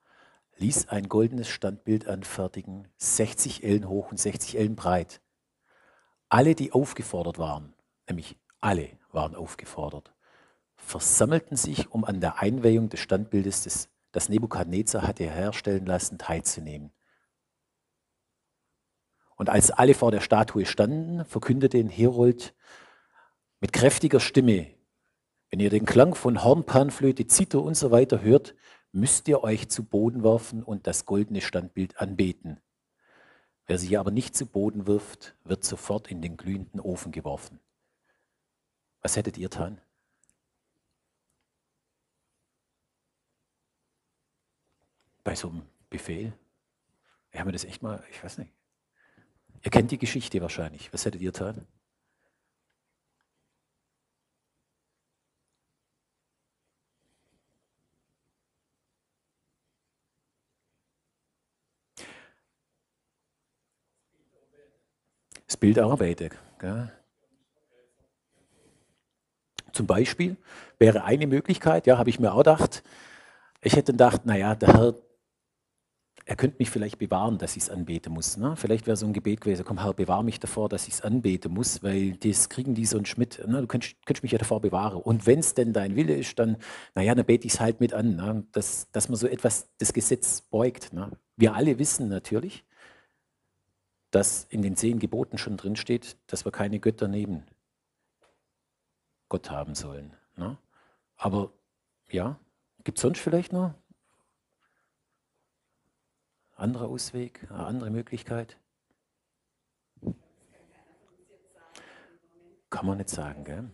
ließ 0.60 0.88
ein 0.88 1.08
goldenes 1.08 1.48
Standbild 1.48 2.06
anfertigen, 2.06 2.86
60 2.98 3.64
Ellen 3.64 3.88
hoch 3.88 4.10
und 4.10 4.20
60 4.20 4.58
Ellen 4.58 4.76
breit. 4.76 5.20
Alle, 6.28 6.54
die 6.54 6.72
aufgefordert 6.72 7.38
waren, 7.38 7.74
nämlich 8.08 8.36
alle 8.60 8.90
waren 9.10 9.34
aufgefordert, 9.34 10.14
versammelten 10.76 11.56
sich, 11.56 11.90
um 11.90 12.04
an 12.04 12.20
der 12.20 12.40
Einweihung 12.40 12.90
des 12.90 13.00
Standbildes, 13.00 13.62
des, 13.62 13.88
das 14.12 14.28
Nebukadnezar 14.28 15.02
hatte 15.02 15.24
herstellen 15.24 15.86
lassen, 15.86 16.18
teilzunehmen. 16.18 16.92
Und 19.36 19.48
als 19.48 19.70
alle 19.70 19.94
vor 19.94 20.10
der 20.10 20.20
Statue 20.20 20.66
standen, 20.66 21.24
verkündete 21.24 21.78
ein 21.78 21.88
Herold 21.88 22.54
mit 23.60 23.72
kräftiger 23.72 24.20
Stimme, 24.20 24.66
wenn 25.48 25.60
ihr 25.60 25.70
den 25.70 25.86
Klang 25.86 26.14
von 26.14 26.44
Horn, 26.44 26.64
Panflöte, 26.64 27.26
Zither 27.26 27.62
und 27.62 27.74
so 27.74 27.90
weiter 27.90 28.20
hört, 28.20 28.54
müsst 28.92 29.28
ihr 29.28 29.42
euch 29.42 29.68
zu 29.68 29.84
Boden 29.84 30.22
werfen 30.22 30.62
und 30.62 30.86
das 30.86 31.06
goldene 31.06 31.40
Standbild 31.40 31.98
anbeten. 31.98 32.60
Wer 33.66 33.78
sich 33.78 33.98
aber 33.98 34.10
nicht 34.10 34.34
zu 34.34 34.46
Boden 34.46 34.86
wirft, 34.86 35.36
wird 35.44 35.64
sofort 35.64 36.10
in 36.10 36.22
den 36.22 36.36
glühenden 36.36 36.80
Ofen 36.80 37.12
geworfen. 37.12 37.60
Was 39.00 39.16
hättet 39.16 39.38
ihr 39.38 39.48
getan? 39.48 39.80
Bei 45.22 45.34
so 45.34 45.50
einem 45.50 45.62
Befehl? 45.88 46.32
Ich 47.30 47.38
habe 47.38 47.52
das 47.52 47.64
echt 47.64 47.82
mal, 47.82 48.02
ich 48.10 48.22
weiß 48.22 48.38
nicht. 48.38 48.52
Ihr 49.62 49.70
kennt 49.70 49.90
die 49.90 49.98
Geschichte 49.98 50.40
wahrscheinlich. 50.40 50.92
Was 50.92 51.04
hättet 51.04 51.20
ihr 51.20 51.30
getan? 51.30 51.66
Bild 65.60 65.78
arbeitet. 65.78 66.32
Gell? 66.58 66.90
Zum 69.72 69.86
Beispiel 69.86 70.36
wäre 70.78 71.04
eine 71.04 71.26
Möglichkeit, 71.26 71.86
ja, 71.86 71.98
habe 71.98 72.10
ich 72.10 72.18
mir 72.18 72.32
auch 72.32 72.38
gedacht, 72.38 72.82
ich 73.62 73.76
hätte 73.76 73.92
gedacht, 73.92 74.26
naja, 74.26 74.54
der 74.54 74.72
Herr, 74.72 74.94
er 76.24 76.36
könnte 76.36 76.56
mich 76.58 76.70
vielleicht 76.70 76.98
bewahren, 76.98 77.38
dass 77.38 77.56
ich 77.56 77.64
es 77.64 77.70
anbeten 77.70 78.12
muss. 78.12 78.36
Ne? 78.36 78.54
Vielleicht 78.56 78.86
wäre 78.86 78.96
so 78.96 79.06
ein 79.06 79.12
Gebet 79.12 79.40
gewesen, 79.40 79.64
komm 79.64 79.82
Herr, 79.82 79.94
bewahr 79.94 80.22
mich 80.22 80.40
davor, 80.40 80.68
dass 80.68 80.86
ich 80.88 80.94
es 80.94 81.00
anbeten 81.02 81.52
muss, 81.52 81.82
weil 81.82 82.12
das 82.12 82.48
kriegen 82.48 82.74
die 82.74 82.86
so 82.86 82.96
einen 82.96 83.06
Schmidt, 83.06 83.42
ne? 83.46 83.60
du 83.60 83.66
könntest, 83.66 83.96
könntest 84.06 84.22
mich 84.22 84.32
ja 84.32 84.38
davor 84.38 84.60
bewahren. 84.60 85.00
Und 85.00 85.26
wenn 85.26 85.40
es 85.40 85.54
denn 85.54 85.72
dein 85.72 85.96
Wille 85.96 86.14
ist, 86.14 86.38
dann, 86.38 86.56
naja, 86.94 87.14
dann 87.14 87.26
bete 87.26 87.46
ich 87.46 87.54
es 87.54 87.60
halt 87.60 87.80
mit 87.80 87.92
an, 87.94 88.16
ne? 88.16 88.44
dass, 88.52 88.90
dass 88.92 89.08
man 89.08 89.16
so 89.16 89.26
etwas 89.26 89.68
das 89.78 89.92
Gesetz 89.92 90.40
beugt. 90.40 90.92
Ne? 90.92 91.10
Wir 91.36 91.54
alle 91.54 91.78
wissen 91.78 92.08
natürlich, 92.08 92.64
dass 94.10 94.44
in 94.44 94.62
den 94.62 94.76
zehn 94.76 94.98
Geboten 94.98 95.38
schon 95.38 95.56
drin 95.56 95.76
steht, 95.76 96.16
dass 96.26 96.44
wir 96.44 96.52
keine 96.52 96.80
Götter 96.80 97.08
neben 97.08 97.44
Gott 99.28 99.50
haben 99.50 99.74
sollen. 99.74 100.16
Ne? 100.36 100.58
Aber 101.16 101.52
ja, 102.10 102.38
gibt 102.84 102.98
es 102.98 103.02
sonst 103.02 103.20
vielleicht 103.20 103.52
noch 103.52 103.74
anderer 106.56 106.88
Ausweg, 106.88 107.46
eine 107.50 107.64
andere 107.64 107.90
Möglichkeit? 107.90 108.58
Kann 112.68 112.86
man 112.86 112.98
nicht 112.98 113.10
sagen, 113.10 113.44
gell? 113.44 113.70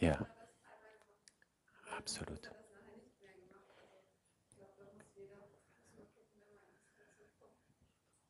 Ja, 0.00 0.26
absolut. 1.96 2.50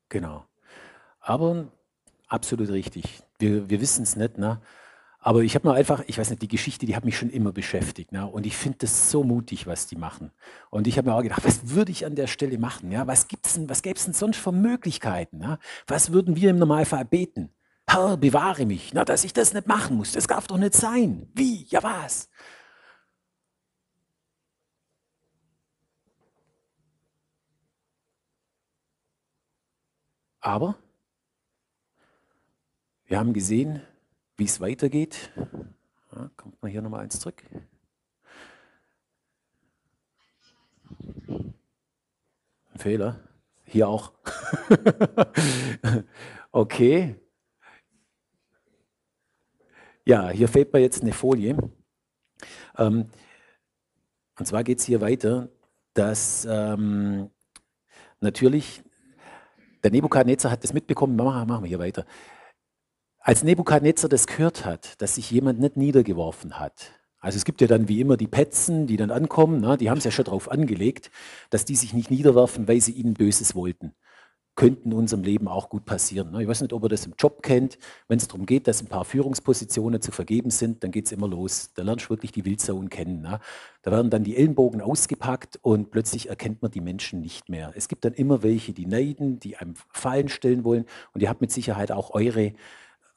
Genau. 0.08 0.44
Aber 1.20 1.70
absolut 2.26 2.70
richtig. 2.70 3.22
Wir, 3.38 3.70
wir 3.70 3.80
wissen 3.80 4.02
es 4.02 4.16
nicht, 4.16 4.36
ne? 4.36 4.60
Aber 5.22 5.42
ich 5.42 5.54
habe 5.54 5.68
mir 5.68 5.74
einfach, 5.74 6.02
ich 6.06 6.18
weiß 6.18 6.30
nicht, 6.30 6.42
die 6.42 6.48
Geschichte, 6.48 6.86
die 6.86 6.96
hat 6.96 7.04
mich 7.04 7.18
schon 7.18 7.28
immer 7.28 7.52
beschäftigt. 7.52 8.10
Ne? 8.10 8.26
Und 8.26 8.46
ich 8.46 8.56
finde 8.56 8.78
das 8.78 9.10
so 9.10 9.22
mutig, 9.22 9.66
was 9.66 9.86
die 9.86 9.96
machen. 9.96 10.32
Und 10.70 10.86
ich 10.86 10.96
habe 10.96 11.10
mir 11.10 11.14
auch 11.14 11.22
gedacht, 11.22 11.44
was 11.44 11.68
würde 11.68 11.92
ich 11.92 12.06
an 12.06 12.14
der 12.14 12.26
Stelle 12.26 12.56
machen? 12.56 12.90
Ja? 12.90 13.06
Was 13.06 13.28
gibt's 13.28 13.52
denn, 13.52 13.68
was 13.68 13.82
gäbe 13.82 13.98
es 13.98 14.06
denn 14.06 14.14
sonst 14.14 14.38
für 14.38 14.50
Möglichkeiten? 14.50 15.36
Ne? 15.36 15.58
Was 15.86 16.12
würden 16.12 16.36
wir 16.36 16.48
im 16.48 16.58
Normalfall 16.58 17.04
beten? 17.04 17.50
Herr, 17.92 18.16
bewahre 18.16 18.66
mich, 18.66 18.94
na, 18.94 19.04
dass 19.04 19.24
ich 19.24 19.32
das 19.32 19.52
nicht 19.52 19.66
machen 19.66 19.96
muss. 19.96 20.12
Das 20.12 20.28
darf 20.28 20.46
doch 20.46 20.58
nicht 20.58 20.74
sein. 20.74 21.28
Wie? 21.34 21.64
Ja, 21.70 21.82
was? 21.82 22.28
Aber 30.40 30.78
wir 33.06 33.18
haben 33.18 33.32
gesehen, 33.32 33.82
wie 34.36 34.44
es 34.44 34.60
weitergeht. 34.60 35.32
Ja, 36.14 36.30
kommt 36.36 36.62
mal 36.62 36.70
hier 36.70 36.82
nochmal 36.82 37.00
eins 37.00 37.18
zurück. 37.18 37.42
Ein 41.28 41.54
Fehler. 42.76 43.18
Hier 43.64 43.88
auch. 43.88 44.12
okay. 46.52 47.16
Ja, 50.04 50.30
hier 50.30 50.48
fehlt 50.48 50.72
mir 50.72 50.80
jetzt 50.80 51.02
eine 51.02 51.12
Folie. 51.12 51.56
Ähm, 52.78 53.10
und 54.38 54.46
zwar 54.46 54.64
geht 54.64 54.78
es 54.78 54.84
hier 54.84 55.00
weiter, 55.00 55.48
dass 55.94 56.46
ähm, 56.50 57.30
natürlich 58.20 58.82
der 59.84 59.90
Nebukadnezar 59.90 60.50
hat 60.50 60.64
das 60.64 60.72
mitbekommen, 60.72 61.16
machen, 61.16 61.48
machen 61.48 61.64
wir 61.64 61.68
hier 61.68 61.78
weiter. 61.78 62.06
Als 63.18 63.42
Nebukadnezar 63.42 64.08
das 64.08 64.26
gehört 64.26 64.64
hat, 64.64 65.00
dass 65.02 65.16
sich 65.16 65.30
jemand 65.30 65.60
nicht 65.60 65.76
niedergeworfen 65.76 66.58
hat, 66.58 67.00
also 67.20 67.36
es 67.36 67.44
gibt 67.44 67.60
ja 67.60 67.66
dann 67.66 67.86
wie 67.86 68.00
immer 68.00 68.16
die 68.16 68.26
Petzen, 68.26 68.86
die 68.86 68.96
dann 68.96 69.10
ankommen, 69.10 69.60
na, 69.60 69.76
die 69.76 69.90
haben 69.90 69.98
es 69.98 70.04
ja 70.04 70.10
schon 70.10 70.24
darauf 70.24 70.50
angelegt, 70.50 71.10
dass 71.50 71.66
die 71.66 71.76
sich 71.76 71.92
nicht 71.92 72.10
niederwerfen, 72.10 72.66
weil 72.66 72.80
sie 72.80 72.92
ihnen 72.92 73.12
Böses 73.12 73.54
wollten. 73.54 73.94
Könnten 74.56 74.90
in 74.90 74.98
unserem 74.98 75.22
Leben 75.22 75.48
auch 75.48 75.68
gut 75.68 75.84
passieren. 75.84 76.38
Ich 76.38 76.46
weiß 76.46 76.60
nicht, 76.60 76.72
ob 76.72 76.82
ihr 76.84 76.88
das 76.88 77.06
im 77.06 77.14
Job 77.18 77.42
kennt. 77.42 77.78
Wenn 78.08 78.18
es 78.18 78.28
darum 78.28 78.46
geht, 78.46 78.66
dass 78.66 78.82
ein 78.82 78.88
paar 78.88 79.04
Führungspositionen 79.04 80.02
zu 80.02 80.12
vergeben 80.12 80.50
sind, 80.50 80.82
dann 80.84 80.90
geht 80.90 81.06
es 81.06 81.12
immer 81.12 81.28
los. 81.28 81.70
Da 81.74 81.82
lernst 81.82 82.06
du 82.06 82.10
wirklich 82.10 82.32
die 82.32 82.44
Wildsauen 82.44 82.90
kennen. 82.90 83.20
Na. 83.22 83.40
Da 83.82 83.90
werden 83.90 84.10
dann 84.10 84.24
die 84.24 84.36
Ellenbogen 84.36 84.82
ausgepackt 84.82 85.58
und 85.62 85.90
plötzlich 85.90 86.28
erkennt 86.28 86.60
man 86.62 86.70
die 86.70 86.82
Menschen 86.82 87.20
nicht 87.20 87.48
mehr. 87.48 87.72
Es 87.74 87.88
gibt 87.88 88.04
dann 88.04 88.12
immer 88.12 88.42
welche, 88.42 88.72
die 88.72 88.86
neiden, 88.86 89.40
die 89.40 89.56
einem 89.56 89.74
Fallen 89.90 90.28
stellen 90.28 90.64
wollen. 90.64 90.84
Und 91.14 91.22
ihr 91.22 91.30
habt 91.30 91.40
mit 91.40 91.52
Sicherheit 91.52 91.92
auch 91.92 92.10
eure 92.10 92.52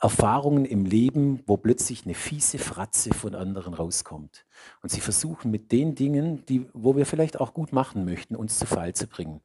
Erfahrungen 0.04 0.66
im 0.66 0.84
Leben, 0.84 1.40
wo 1.48 1.56
plötzlich 1.56 2.04
eine 2.04 2.14
fiese 2.14 2.58
Fratze 2.58 3.14
von 3.14 3.36
anderen 3.36 3.74
rauskommt. 3.74 4.46
Und 4.82 4.90
sie 4.90 5.00
versuchen 5.00 5.50
mit 5.50 5.72
den 5.72 5.96
Dingen, 5.96 6.46
die, 6.46 6.66
wo 6.74 6.98
wir 6.98 7.06
vielleicht 7.06 7.40
auch 7.40 7.54
gut 7.54 7.72
machen 7.72 8.04
möchten, 8.04 8.36
uns 8.36 8.60
zu 8.60 8.66
Fall 8.66 8.94
zu 8.94 9.08
bringen. 9.08 9.40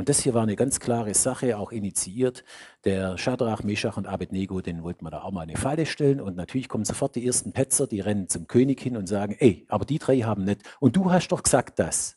Und 0.00 0.08
das 0.08 0.20
hier 0.20 0.32
war 0.32 0.44
eine 0.44 0.56
ganz 0.56 0.80
klare 0.80 1.12
Sache, 1.12 1.58
auch 1.58 1.72
initiiert. 1.72 2.42
Der 2.86 3.18
Shadrach, 3.18 3.62
Meshach 3.62 3.98
und 3.98 4.06
Abednego, 4.06 4.62
den 4.62 4.82
wollten 4.82 5.04
wir 5.04 5.10
da 5.10 5.20
auch 5.20 5.30
mal 5.30 5.42
eine 5.42 5.58
Falle 5.58 5.84
stellen. 5.84 6.22
Und 6.22 6.36
natürlich 6.36 6.70
kommen 6.70 6.86
sofort 6.86 7.16
die 7.16 7.26
ersten 7.26 7.52
Petzer, 7.52 7.86
die 7.86 8.00
rennen 8.00 8.26
zum 8.26 8.46
König 8.46 8.80
hin 8.80 8.96
und 8.96 9.08
sagen, 9.08 9.36
ey, 9.38 9.66
aber 9.68 9.84
die 9.84 9.98
drei 9.98 10.20
haben 10.20 10.44
nicht. 10.44 10.62
Und 10.80 10.96
du 10.96 11.12
hast 11.12 11.28
doch 11.28 11.42
gesagt 11.42 11.78
das. 11.78 12.16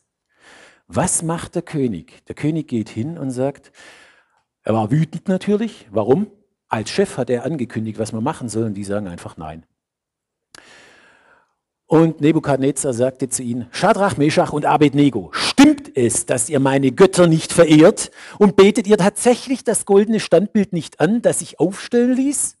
Was 0.86 1.22
macht 1.22 1.56
der 1.56 1.60
König? 1.60 2.24
Der 2.24 2.34
König 2.34 2.68
geht 2.68 2.88
hin 2.88 3.18
und 3.18 3.30
sagt, 3.32 3.70
er 4.62 4.72
war 4.72 4.90
wütend 4.90 5.28
natürlich. 5.28 5.86
Warum? 5.90 6.28
Als 6.70 6.88
Chef 6.88 7.18
hat 7.18 7.28
er 7.28 7.44
angekündigt, 7.44 7.98
was 7.98 8.12
man 8.12 8.24
machen 8.24 8.48
soll, 8.48 8.64
und 8.64 8.72
die 8.72 8.84
sagen 8.84 9.08
einfach 9.08 9.36
nein. 9.36 9.66
Und 11.86 12.22
Nebukadnezar 12.22 12.94
sagte 12.94 13.28
zu 13.28 13.42
ihnen, 13.42 13.68
Schadrach, 13.70 14.16
Meshach 14.16 14.54
und 14.54 14.64
Abednego, 14.64 15.32
stimmt 15.64 15.96
es, 15.96 16.26
dass 16.26 16.50
ihr 16.50 16.60
meine 16.60 16.92
Götter 16.92 17.26
nicht 17.26 17.52
verehrt 17.52 18.10
und 18.38 18.54
betet 18.56 18.86
ihr 18.86 18.98
tatsächlich 18.98 19.64
das 19.64 19.86
goldene 19.86 20.20
Standbild 20.20 20.74
nicht 20.74 21.00
an, 21.00 21.22
das 21.22 21.40
ich 21.40 21.58
aufstellen 21.58 22.14
ließ? 22.14 22.58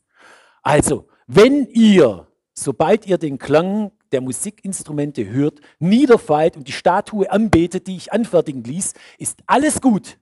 Also, 0.62 1.08
wenn 1.26 1.66
ihr, 1.66 2.26
sobald 2.54 3.06
ihr 3.06 3.18
den 3.18 3.38
Klang 3.38 3.92
der 4.12 4.22
Musikinstrumente 4.22 5.28
hört, 5.28 5.60
niederfallt 5.78 6.56
und 6.56 6.66
die 6.66 6.72
Statue 6.72 7.30
anbetet, 7.30 7.88
die 7.88 7.96
ich 7.96 8.12
anfertigen 8.12 8.64
ließ, 8.64 8.94
ist 9.18 9.40
alles 9.46 9.82
gut. 9.82 10.18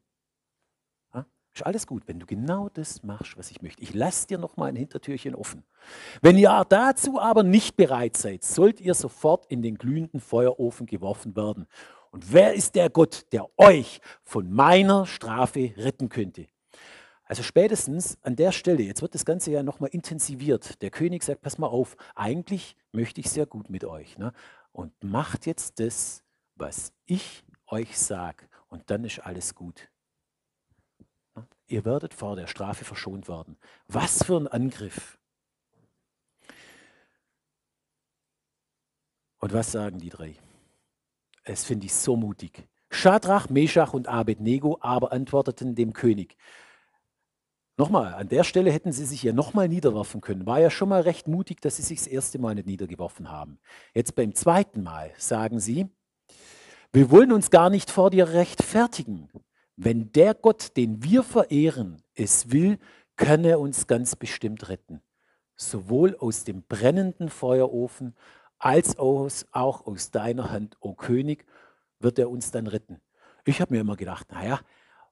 Ist 1.55 1.67
alles 1.67 1.87
gut, 1.87 2.09
wenn 2.09 2.19
du 2.19 2.25
genau 2.25 2.71
das 2.71 3.03
machst, 3.03 3.37
was 3.37 3.51
ich 3.51 3.61
möchte. 3.61 3.83
Ich 3.83 3.93
lasse 3.93 4.27
dir 4.27 4.39
noch 4.39 4.57
mal 4.57 4.71
ein 4.71 4.77
Hintertürchen 4.77 5.35
offen. 5.35 5.65
Wenn 6.23 6.39
ihr 6.39 6.65
dazu 6.67 7.21
aber 7.21 7.43
nicht 7.43 7.77
bereit 7.77 8.17
seid, 8.17 8.43
sollt 8.43 8.81
ihr 8.81 8.95
sofort 8.95 9.45
in 9.47 9.61
den 9.61 9.77
glühenden 9.77 10.19
Feuerofen 10.19 10.87
geworfen 10.87 11.37
werden. 11.37 11.67
Und 12.13 12.33
wer 12.33 12.55
ist 12.55 12.77
der 12.77 12.89
Gott, 12.89 13.27
der 13.33 13.49
euch 13.59 14.01
von 14.23 14.53
meiner 14.53 15.05
Strafe 15.07 15.75
retten 15.77 16.09
könnte? 16.09 16.47
Also 17.25 17.43
spätestens 17.43 18.17
an 18.23 18.37
der 18.37 18.53
Stelle, 18.53 18.85
jetzt 18.85 19.03
wird 19.03 19.17
das 19.17 19.25
Ganze 19.25 19.51
ja 19.51 19.65
nochmal 19.65 19.91
intensiviert. 19.91 20.81
Der 20.81 20.91
König 20.91 21.25
sagt, 21.25 21.41
pass 21.41 21.59
mal 21.59 21.67
auf, 21.67 21.97
eigentlich 22.15 22.77
möchte 22.93 23.21
ich 23.21 23.29
sehr 23.29 23.47
gut 23.47 23.69
mit 23.69 23.85
euch. 23.85 24.17
Ne? 24.17 24.33
Und 24.71 24.93
macht 25.03 25.47
jetzt 25.47 25.81
das, 25.81 26.23
was 26.55 26.93
ich 27.07 27.43
euch 27.67 27.99
sage. 27.99 28.47
Und 28.69 28.91
dann 28.91 29.05
ist 29.05 29.19
alles 29.19 29.57
gut 29.57 29.91
ihr 31.73 31.85
werdet 31.85 32.13
vor 32.13 32.37
der 32.37 32.47
Strafe 32.47 32.85
verschont 32.85 33.29
werden. 33.29 33.57
Was 33.89 34.23
für 34.25 34.37
ein 34.37 34.47
Angriff. 34.47 35.19
Und 39.39 39.53
was 39.53 39.73
sagen 39.73 39.99
die 39.99 40.11
drei? 40.11 40.37
Es 41.45 41.65
finde 41.65 41.87
ich 41.87 41.95
so 41.95 42.17
mutig. 42.17 42.69
Schadrach, 42.91 43.49
Meshach 43.49 43.95
und 43.95 44.07
Abednego 44.07 44.79
aber 44.81 45.13
antworteten 45.13 45.75
dem 45.75 45.93
König. 45.93 46.37
Nochmal, 47.79 48.15
an 48.15 48.29
der 48.29 48.45
Stelle 48.45 48.71
hätten 48.71 48.93
sie 48.93 49.07
sich 49.07 49.23
ja 49.23 49.33
nochmal 49.33 49.67
niederwerfen 49.69 50.21
können. 50.21 50.47
War 50.47 50.61
ja 50.61 50.71
schon 50.71 50.91
mal 50.91 51.01
recht 51.01 51.27
mutig, 51.27 51.61
dass 51.63 51.77
sie 51.77 51.83
sich 51.83 52.01
das 52.01 52.07
erste 52.07 52.39
Mal 52.39 52.55
nicht 52.55 52.67
niedergeworfen 52.67 53.31
haben. 53.31 53.59
Jetzt 53.95 54.15
beim 54.15 54.35
zweiten 54.35 54.83
Mal 54.83 55.11
sagen 55.17 55.59
sie, 55.59 55.89
wir 56.93 57.11
wollen 57.11 57.33
uns 57.33 57.51
gar 57.51 57.71
nicht 57.71 57.91
vor 57.91 58.11
dir 58.11 58.29
rechtfertigen. 58.29 59.31
Wenn 59.77 60.13
der 60.13 60.35
Gott, 60.35 60.77
den 60.77 61.03
wir 61.03 61.23
verehren, 61.23 62.03
es 62.15 62.53
will, 62.53 62.79
kann 63.17 63.45
er 63.45 63.59
uns 63.59 63.87
ganz 63.87 64.17
bestimmt 64.17 64.69
retten. 64.69 65.01
Sowohl 65.57 66.15
aus 66.17 66.45
dem 66.45 66.63
brennenden 66.63 67.31
Feuerofen 67.31 68.15
als 68.63 68.97
auch 68.99 69.87
aus 69.87 70.11
deiner 70.13 70.51
Hand, 70.51 70.77
o 70.81 70.95
König, 70.95 71.47
wird 71.99 72.19
er 72.19 72.31
uns 72.31 72.53
dann 72.53 72.69
retten. 72.69 73.01
Ich 73.45 73.61
habe 73.61 73.75
mir 73.75 73.81
immer 73.81 73.97
gedacht, 73.97 74.31
naja, 74.31 74.61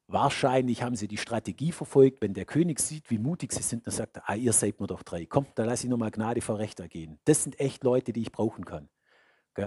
wahrscheinlich 0.07 0.83
haben 0.85 0.95
sie 0.95 1.09
die 1.09 1.17
Strategie 1.17 1.73
verfolgt, 1.73 2.23
wenn 2.23 2.33
der 2.33 2.45
König 2.45 2.79
sieht, 2.79 3.11
wie 3.11 3.19
mutig 3.19 3.53
sie 3.53 3.63
sind, 3.63 3.87
dann 3.87 3.95
sagt 3.95 4.19
er, 4.19 4.31
ah, 4.31 4.37
ihr 4.37 4.53
seid 4.53 4.81
mir 4.81 4.87
doch 4.87 5.03
drei, 5.03 5.27
kommt, 5.27 5.59
da 5.59 5.65
lasse 5.65 5.87
ich 5.87 5.91
nochmal 5.91 6.13
Gnade 6.13 6.41
vor 6.41 6.59
Recht 6.59 6.79
ergehen. 6.79 7.19
Das 7.25 7.43
sind 7.43 7.59
echt 7.59 7.83
Leute, 7.83 8.13
die 8.13 8.23
ich 8.23 8.33
brauchen 8.33 8.65
kann. 8.65 8.89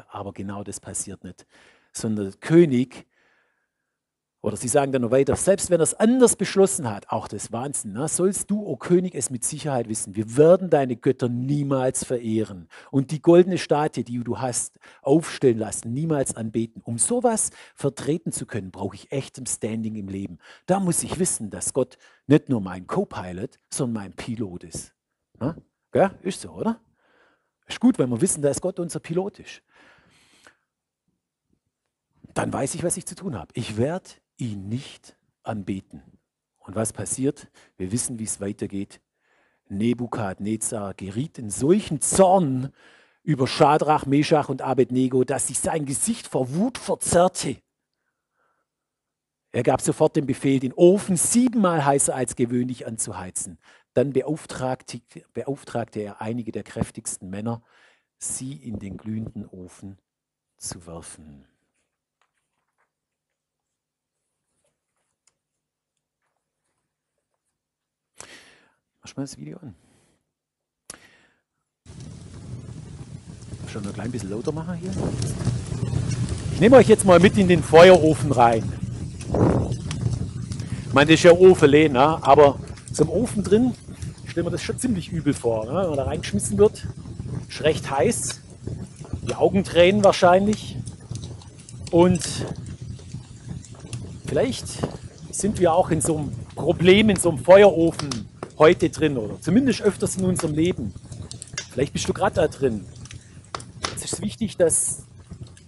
Aber 0.08 0.32
genau 0.32 0.64
das 0.64 0.80
passiert 0.80 1.24
nicht. 1.26 1.46
Sondern 1.92 2.32
der 2.32 2.40
König 2.40 3.06
oder 4.44 4.58
sie 4.58 4.68
sagen 4.68 4.92
dann 4.92 5.04
noch 5.04 5.12
weiter, 5.12 5.38
selbst 5.38 5.70
wenn 5.70 5.80
er 5.80 5.84
es 5.84 5.94
anders 5.94 6.36
beschlossen 6.36 6.90
hat, 6.90 7.10
auch 7.10 7.30
das 7.30 7.54
Wahnsinn, 7.54 7.94
ne, 7.94 8.10
sollst 8.10 8.52
du, 8.52 8.60
o 8.60 8.72
oh 8.72 8.76
König, 8.76 9.16
es 9.16 9.30
mit 9.30 9.46
Sicherheit 9.46 9.88
wissen, 9.88 10.18
wir 10.18 10.36
werden 10.36 10.70
deine 10.70 10.98
Götter 10.98 11.30
niemals 11.30 12.04
verehren 12.04 12.68
und 12.92 13.12
die 13.12 13.22
goldene 13.22 13.58
Statue, 13.58 14.04
die 14.04 14.22
du 14.22 14.40
hast, 14.40 14.80
aufstellen 15.02 15.60
lassen, 15.60 15.94
niemals 15.94 16.36
anbeten. 16.36 16.82
Um 16.84 16.98
sowas 16.98 17.52
vertreten 17.74 18.34
zu 18.34 18.46
können, 18.46 18.70
brauche 18.70 18.98
ich 18.98 19.14
echtem 19.14 19.46
Standing 19.46 19.96
im 19.96 20.10
Leben. 20.10 20.40
Da 20.66 20.82
muss 20.82 21.04
ich 21.04 21.20
wissen, 21.20 21.50
dass 21.50 21.72
Gott 21.72 21.98
nicht 22.28 22.50
nur 22.50 22.60
mein 22.60 22.86
Co-Pilot, 22.86 23.58
sondern 23.74 24.04
mein 24.04 24.14
Pilot 24.14 24.66
ist. 24.66 24.94
Ne? 25.40 25.56
Ja, 25.96 26.16
ist 26.22 26.42
so, 26.42 26.50
oder? 26.50 26.82
Ist 27.66 27.80
gut, 27.80 27.98
wenn 27.98 28.10
wir 28.10 28.20
wissen, 28.20 28.42
dass 28.42 28.60
Gott 28.60 28.78
unser 28.82 29.00
Pilot 29.00 29.40
ist. 29.40 29.62
Dann 32.34 32.52
weiß 32.52 32.76
ich, 32.76 32.84
was 32.84 32.98
ich 32.98 33.06
zu 33.06 33.16
tun 33.16 33.38
habe. 33.38 33.50
Ich 33.54 33.78
werde 33.78 34.10
ihn 34.52 34.68
nicht 34.70 35.18
anbeten. 35.44 36.04
Und 36.60 36.76
was 36.76 36.94
passiert? 36.94 37.48
Wir 37.78 37.92
wissen, 37.92 38.20
wie 38.20 38.24
es 38.24 38.40
weitergeht. 38.40 39.02
Nebukadnezar 39.70 40.94
geriet 40.94 41.38
in 41.38 41.50
solchen 41.50 42.02
Zorn 42.02 42.72
über 43.24 43.48
Schadrach, 43.48 44.06
Meshach 44.06 44.50
und 44.50 44.62
Abednego, 44.62 45.24
dass 45.24 45.48
sich 45.48 45.60
sein 45.60 45.86
Gesicht 45.86 46.28
vor 46.28 46.54
Wut 46.54 46.78
verzerrte. 46.78 47.58
Er 49.52 49.64
gab 49.64 49.82
sofort 49.82 50.16
den 50.16 50.26
Befehl, 50.26 50.60
den 50.60 50.74
Ofen 50.74 51.16
siebenmal 51.16 51.86
heißer 51.86 52.16
als 52.16 52.36
gewöhnlich 52.36 52.88
anzuheizen. 52.88 53.60
Dann 53.94 54.12
beauftragte, 54.12 55.02
beauftragte 55.34 56.02
er 56.02 56.22
einige 56.22 56.52
der 56.52 56.64
kräftigsten 56.64 57.30
Männer, 57.30 57.62
sie 58.18 58.54
in 58.54 58.80
den 58.80 58.98
glühenden 58.98 59.48
Ofen 59.48 60.00
zu 60.58 60.86
werfen. 60.88 61.48
Mach 69.06 69.18
mal 69.18 69.24
das 69.24 69.38
Video 69.38 69.58
an. 69.58 69.76
Schon 73.68 73.86
ein 73.86 73.94
klein 73.94 74.10
bisschen 74.10 74.30
lauter 74.30 74.54
machen 74.54 74.76
hier. 74.76 74.92
Ich 76.54 76.62
nehme 76.62 76.78
euch 76.78 76.88
jetzt 76.88 77.04
mal 77.04 77.20
mit 77.20 77.38
in 77.38 77.50
den 77.50 77.62
Feuerofen 77.62 78.32
rein. 78.32 78.64
Ich 80.88 80.94
meine, 80.94 81.12
das 81.12 81.20
ist 81.20 81.24
ja 81.24 81.34
Ofen, 81.34 81.70
ne? 81.70 82.00
aber 82.00 82.60
zum 82.94 83.10
Ofen 83.10 83.44
drin 83.44 83.74
stelle 84.26 84.46
mir 84.46 84.52
das 84.52 84.64
schon 84.64 84.80
ziemlich 84.80 85.12
übel 85.12 85.34
vor, 85.34 85.66
ne? 85.66 85.82
wenn 85.82 85.90
man 85.90 85.98
da 85.98 86.04
reingeschmissen 86.04 86.58
wird. 86.58 86.88
Ist 87.50 87.62
recht 87.62 87.92
heiß, 87.92 88.40
die 89.28 89.36
Augen 89.36 89.66
tränen 89.66 90.02
wahrscheinlich. 90.06 90.78
Und 91.92 92.22
vielleicht 94.28 94.66
sind 95.32 95.60
wir 95.60 95.74
auch 95.74 95.92
in 95.92 96.00
so 96.00 96.18
einem 96.18 96.32
Problem, 96.56 97.10
in 97.10 97.18
so 97.18 97.32
einem 97.32 97.40
Feuerofen 97.40 98.33
heute 98.58 98.90
drin 98.90 99.18
oder 99.18 99.40
zumindest 99.42 99.82
öfters 99.82 100.18
in 100.18 100.26
unserem 100.26 100.54
Leben. 100.54 100.94
Vielleicht 101.72 101.94
bist 101.94 102.08
du 102.08 102.14
gerade 102.14 102.36
da 102.36 102.48
drin. 102.48 102.86
Es 103.96 104.12
ist 104.12 104.22
wichtig, 104.22 104.58
dass 104.58 105.04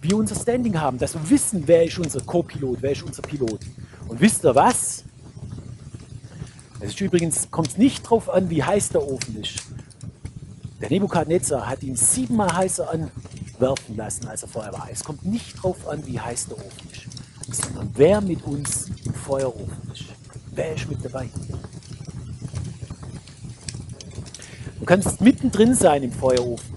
wir 0.00 0.16
unser 0.16 0.34
Standing 0.36 0.80
haben, 0.80 0.98
dass 0.98 1.14
wir 1.14 1.30
wissen, 1.30 1.64
wer 1.66 1.84
ist 1.84 1.98
unser 1.98 2.20
Co-Pilot, 2.20 2.78
wer 2.80 2.92
ist 2.92 3.02
unser 3.02 3.22
Pilot. 3.22 3.60
Und 4.08 4.20
wisst 4.20 4.44
ihr 4.44 4.54
was? 4.54 5.04
Es 6.80 6.90
ist 6.90 7.00
übrigens, 7.00 7.50
kommt 7.50 7.78
nicht 7.78 8.04
darauf 8.04 8.28
an, 8.28 8.50
wie 8.50 8.62
heiß 8.62 8.90
der 8.90 9.02
Ofen 9.02 9.40
ist. 9.40 9.62
Der 10.80 10.90
Nebukadnezar 10.90 11.66
hat 11.66 11.82
ihn 11.82 11.96
siebenmal 11.96 12.54
heißer 12.54 12.88
anwerfen 12.90 13.96
lassen, 13.96 14.28
als 14.28 14.42
er 14.42 14.48
vorher 14.48 14.72
war. 14.72 14.88
Es 14.92 15.02
kommt 15.02 15.24
nicht 15.24 15.56
darauf 15.56 15.88
an, 15.88 16.06
wie 16.06 16.20
heiß 16.20 16.48
der 16.48 16.58
Ofen 16.58 16.90
ist, 16.92 17.64
sondern 17.64 17.90
wer 17.94 18.20
mit 18.20 18.44
uns 18.44 18.90
im 19.04 19.14
Feuerofen 19.14 19.90
ist. 19.92 20.04
Wer 20.52 20.74
ist 20.74 20.88
mit 20.88 21.02
dabei? 21.04 21.28
Du 24.86 24.94
kannst 24.94 25.20
mittendrin 25.20 25.74
sein 25.74 26.04
im 26.04 26.12
Feuerofen, 26.12 26.76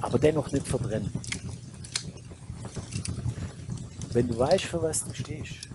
aber 0.00 0.20
dennoch 0.20 0.52
nicht 0.52 0.68
verbrennen. 0.68 1.12
Wenn 4.12 4.28
du 4.28 4.38
weißt, 4.38 4.66
für 4.66 4.80
was 4.80 5.04
du 5.04 5.12
stehst, 5.12 5.68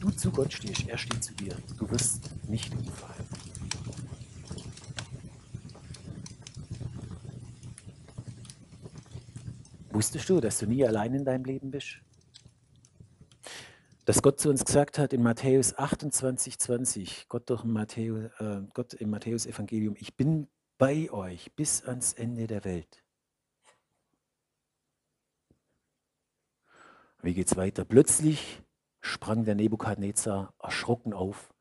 du 0.00 0.10
zu 0.10 0.32
Gott 0.32 0.52
stehst, 0.52 0.88
er 0.88 0.98
steht 0.98 1.22
zu 1.22 1.34
dir, 1.34 1.54
du 1.78 1.88
wirst 1.88 2.30
nicht 2.48 2.74
umfallen. 2.74 3.28
Wusstest 9.90 10.28
du, 10.30 10.40
dass 10.40 10.58
du 10.58 10.66
nie 10.66 10.84
allein 10.84 11.14
in 11.14 11.24
deinem 11.24 11.44
Leben 11.44 11.70
bist? 11.70 11.98
Dass 14.04 14.20
Gott 14.20 14.38
zu 14.38 14.50
uns 14.50 14.64
gesagt 14.64 14.98
hat 14.98 15.14
in 15.14 15.22
Matthäus 15.22 15.78
28, 15.78 16.58
20, 16.58 17.28
Gott, 17.28 17.48
durch 17.48 17.64
Matthäus, 17.64 18.30
äh, 18.38 18.60
Gott 18.74 18.92
im 18.94 19.08
Matthäus-Evangelium, 19.10 19.96
ich 19.98 20.14
bin 20.14 20.48
bei 20.76 21.10
euch 21.10 21.54
bis 21.54 21.82
ans 21.84 22.12
Ende 22.12 22.46
der 22.46 22.64
Welt. 22.64 23.02
Wie 27.22 27.32
geht's 27.32 27.56
weiter? 27.56 27.86
Plötzlich 27.86 28.62
sprang 29.00 29.46
der 29.46 29.54
Nebukadnezar 29.54 30.52
erschrocken 30.58 31.14
auf, 31.14 31.54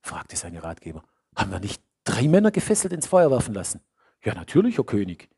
fragte 0.00 0.36
seine 0.36 0.62
Ratgeber, 0.62 1.04
haben 1.36 1.50
wir 1.50 1.60
nicht 1.60 1.82
drei 2.04 2.28
Männer 2.28 2.50
gefesselt 2.50 2.94
ins 2.94 3.08
Feuer 3.08 3.30
werfen 3.30 3.52
lassen? 3.52 3.82
Ja, 4.24 4.32
natürlich, 4.32 4.78
Herr 4.78 4.84
König. 4.84 5.28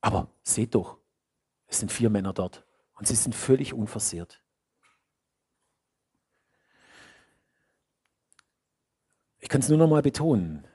Aber 0.00 0.30
seht 0.42 0.74
doch, 0.74 0.96
es 1.66 1.80
sind 1.80 1.92
vier 1.92 2.08
Männer 2.08 2.32
dort 2.32 2.64
und 2.94 3.06
sie 3.06 3.14
sind 3.14 3.34
völlig 3.34 3.74
unversehrt. 3.74 4.42
Ich 9.46 9.48
kann 9.48 9.60
es 9.60 9.68
nur 9.68 9.78
noch 9.78 9.86
mal 9.86 10.02
betonen. 10.02 10.66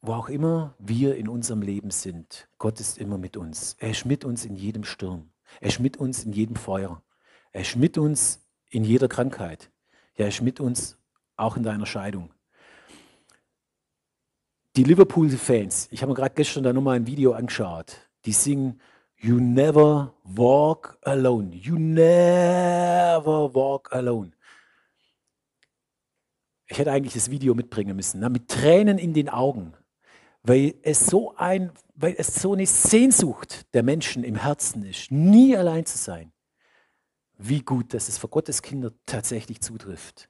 Wo 0.00 0.12
auch 0.12 0.28
immer 0.28 0.76
wir 0.78 1.16
in 1.16 1.28
unserem 1.28 1.60
Leben 1.60 1.90
sind, 1.90 2.48
Gott 2.58 2.78
ist 2.78 2.98
immer 2.98 3.18
mit 3.18 3.36
uns. 3.36 3.74
Er 3.80 3.90
ist 3.90 4.04
mit 4.04 4.24
uns 4.24 4.44
in 4.44 4.54
jedem 4.54 4.84
Sturm. 4.84 5.32
Er 5.60 5.70
ist 5.70 5.80
mit 5.80 5.96
uns 5.96 6.22
in 6.22 6.32
jedem 6.32 6.54
Feuer. 6.54 7.02
Er 7.50 7.62
ist 7.62 7.74
mit 7.74 7.98
uns 7.98 8.46
in 8.70 8.84
jeder 8.84 9.08
Krankheit. 9.08 9.72
Er 10.14 10.28
ist 10.28 10.40
mit 10.40 10.60
uns 10.60 10.98
auch 11.36 11.56
in 11.56 11.64
deiner 11.64 11.84
Scheidung. 11.84 12.30
Die 14.76 14.84
Liverpool-Fans, 14.84 15.88
ich 15.90 16.00
habe 16.02 16.12
mir 16.12 16.16
gerade 16.16 16.36
gestern 16.36 16.62
da 16.62 16.72
nochmal 16.72 16.94
ein 16.94 17.08
Video 17.08 17.32
angeschaut, 17.32 18.08
die 18.24 18.32
singen 18.32 18.80
You 19.16 19.40
never 19.40 20.14
walk 20.22 20.96
alone. 21.02 21.56
You 21.56 21.76
never 21.76 23.52
walk 23.52 23.92
alone. 23.92 24.30
Ich 26.74 26.78
hätte 26.80 26.90
eigentlich 26.90 27.14
das 27.14 27.30
Video 27.30 27.54
mitbringen 27.54 27.94
müssen, 27.94 28.18
ne? 28.18 28.28
mit 28.28 28.48
Tränen 28.48 28.98
in 28.98 29.14
den 29.14 29.28
Augen, 29.28 29.74
weil 30.42 30.74
es 30.82 31.06
so 31.06 31.36
ein, 31.36 31.70
weil 31.94 32.16
es 32.18 32.34
so 32.34 32.52
eine 32.52 32.66
Sehnsucht 32.66 33.72
der 33.74 33.84
Menschen 33.84 34.24
im 34.24 34.34
Herzen 34.34 34.82
ist, 34.84 35.12
nie 35.12 35.56
allein 35.56 35.86
zu 35.86 35.96
sein. 35.96 36.32
Wie 37.38 37.60
gut, 37.60 37.94
dass 37.94 38.08
es 38.08 38.18
für 38.18 38.26
Gottes 38.26 38.60
Kinder 38.60 38.90
tatsächlich 39.06 39.60
zutrifft. 39.60 40.28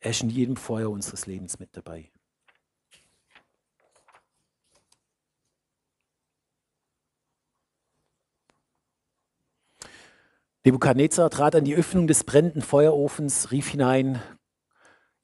Er 0.00 0.10
ist 0.10 0.22
in 0.22 0.28
jedem 0.28 0.56
Feuer 0.56 0.90
unseres 0.90 1.24
Lebens 1.24 1.58
mit 1.58 1.74
dabei. 1.74 2.10
Nebukadnezar 10.64 11.30
trat 11.30 11.54
an 11.54 11.64
die 11.64 11.76
Öffnung 11.76 12.06
des 12.06 12.24
brennenden 12.24 12.60
Feuerofens, 12.60 13.50
rief 13.52 13.68
hinein, 13.68 14.20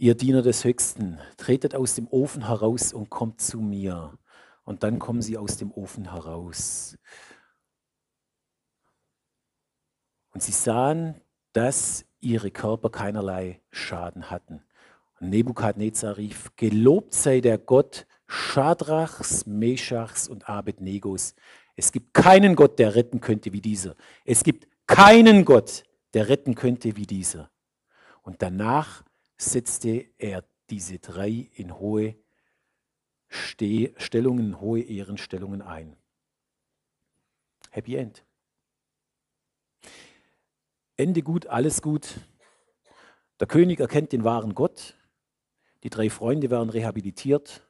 ihr 0.03 0.17
Diener 0.17 0.43
des 0.43 0.65
Höchsten, 0.65 1.21
tretet 1.37 1.77
aus 1.77 1.95
dem 1.95 2.09
Ofen 2.09 2.49
heraus 2.49 2.93
und 2.93 3.09
kommt 3.09 3.41
zu 3.41 3.61
mir. 3.61 4.19
Und 4.65 4.83
dann 4.83 4.99
kommen 4.99 5.23
sie 5.23 5.39
aus 5.39 5.59
dem 5.59 5.71
Ofen 5.71 6.11
heraus. 6.11 6.99
Und 10.35 10.43
sie 10.43 10.51
sahen, 10.51 11.21
dass 11.53 12.05
ihre 12.19 12.51
Körper 12.51 12.91
keinerlei 12.91 13.63
Schaden 13.71 14.29
hatten. 14.29 14.65
Und 15.21 15.31
Nebukadnezar 15.31 16.17
rief, 16.17 16.51
gelobt 16.57 17.15
sei 17.15 17.41
der 17.41 17.59
Gott 17.59 18.09
Schadrachs, 18.27 19.47
Meschachs 19.47 20.27
und 20.27 20.49
Abednegos. 20.49 21.37
Es 21.77 21.93
gibt 21.93 22.13
keinen 22.13 22.57
Gott, 22.57 22.81
der 22.81 22.97
retten 22.97 23.21
könnte 23.21 23.53
wie 23.53 23.61
dieser. 23.61 23.95
Es 24.25 24.43
gibt 24.43 24.67
keinen 24.89 25.45
Gott, 25.45 25.85
der 26.13 26.29
retten 26.29 26.57
könnte 26.57 26.97
wie 26.97 27.07
dieser. 27.07 27.53
Und 28.23 28.43
danach 28.43 29.05
setzte 29.51 30.07
er 30.19 30.45
diese 30.71 30.99
drei 30.99 31.51
in 31.55 31.79
hohe 31.79 32.17
Ste 33.29 33.95
Stellungen, 33.97 34.61
hohe 34.61 34.83
Ehrenstellungen 34.83 35.63
ein. 35.63 35.97
Happy 37.71 37.97
End. 37.97 38.25
Ende 40.97 41.23
gut, 41.23 41.47
alles 41.47 41.81
gut. 41.81 42.21
Der 43.41 43.47
König 43.47 43.81
erkennt 43.81 44.13
den 44.13 44.25
wahren 44.25 44.55
Gott. 44.55 44.97
Die 45.83 45.91
drei 45.91 46.11
Freunde 46.11 46.51
werden 46.51 46.69
rehabilitiert 46.69 47.67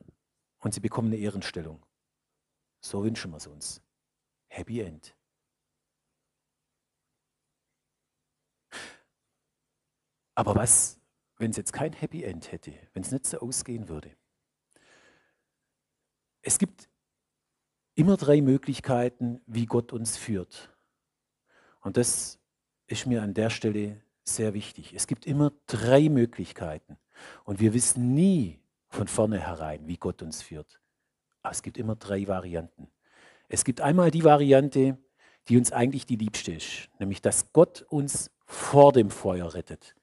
und 0.59 0.75
sie 0.75 0.81
bekommen 0.81 1.09
eine 1.09 1.19
Ehrenstellung. 1.19 1.87
So 2.81 3.05
wünschen 3.05 3.31
wir 3.31 3.37
es 3.37 3.47
uns. 3.47 3.81
Happy 4.49 4.81
End. 4.81 5.15
Aber 10.35 10.57
was 10.57 11.02
wenn 11.39 11.51
es 11.51 11.57
jetzt 11.57 11.73
kein 11.73 11.93
Happy 11.93 12.23
End 12.23 12.53
hätte, 12.53 12.73
wenn 12.93 13.03
es 13.03 13.11
nicht 13.11 13.27
so 13.27 13.41
ausgehen 13.41 13.89
würde. 13.89 14.11
Es 16.43 16.59
gibt 16.59 16.89
immer 17.95 18.17
drei 18.17 18.41
Möglichkeiten, 18.41 19.41
wie 19.47 19.67
Gott 19.67 19.93
uns 19.93 20.17
führt. 20.17 20.77
Und 21.81 21.97
das 21.97 22.39
ist 22.87 23.07
mir 23.07 23.23
an 23.23 23.35
der 23.35 23.51
Stelle 23.51 24.03
sehr 24.25 24.55
wichtig. 24.55 24.93
Es 24.95 25.07
gibt 25.07 25.27
immer 25.27 25.53
drei 25.67 26.09
Möglichkeiten. 26.09 26.99
Und 27.45 27.61
wir 27.61 27.75
wissen 27.75 28.15
nie 28.15 28.61
von 28.89 29.09
vornherein, 29.09 29.87
wie 29.87 29.97
Gott 29.97 30.23
uns 30.23 30.43
führt. 30.43 30.81
Aber 31.43 31.53
es 31.53 31.63
gibt 31.63 31.79
immer 31.79 31.97
drei 31.97 32.27
Varianten. 32.27 32.89
Es 33.49 33.65
gibt 33.65 33.81
einmal 33.81 34.11
die 34.11 34.25
Variante, 34.25 34.99
die 35.49 35.59
uns 35.59 35.73
eigentlich 35.73 36.07
die 36.07 36.17
liebste 36.17 36.53
ist, 36.53 36.89
nämlich 36.99 37.21
dass 37.21 37.53
Gott 37.53 37.83
uns 37.83 38.31
vor 38.47 38.93
dem 38.93 39.11
Feuer 39.11 39.55
rettet 39.55 39.97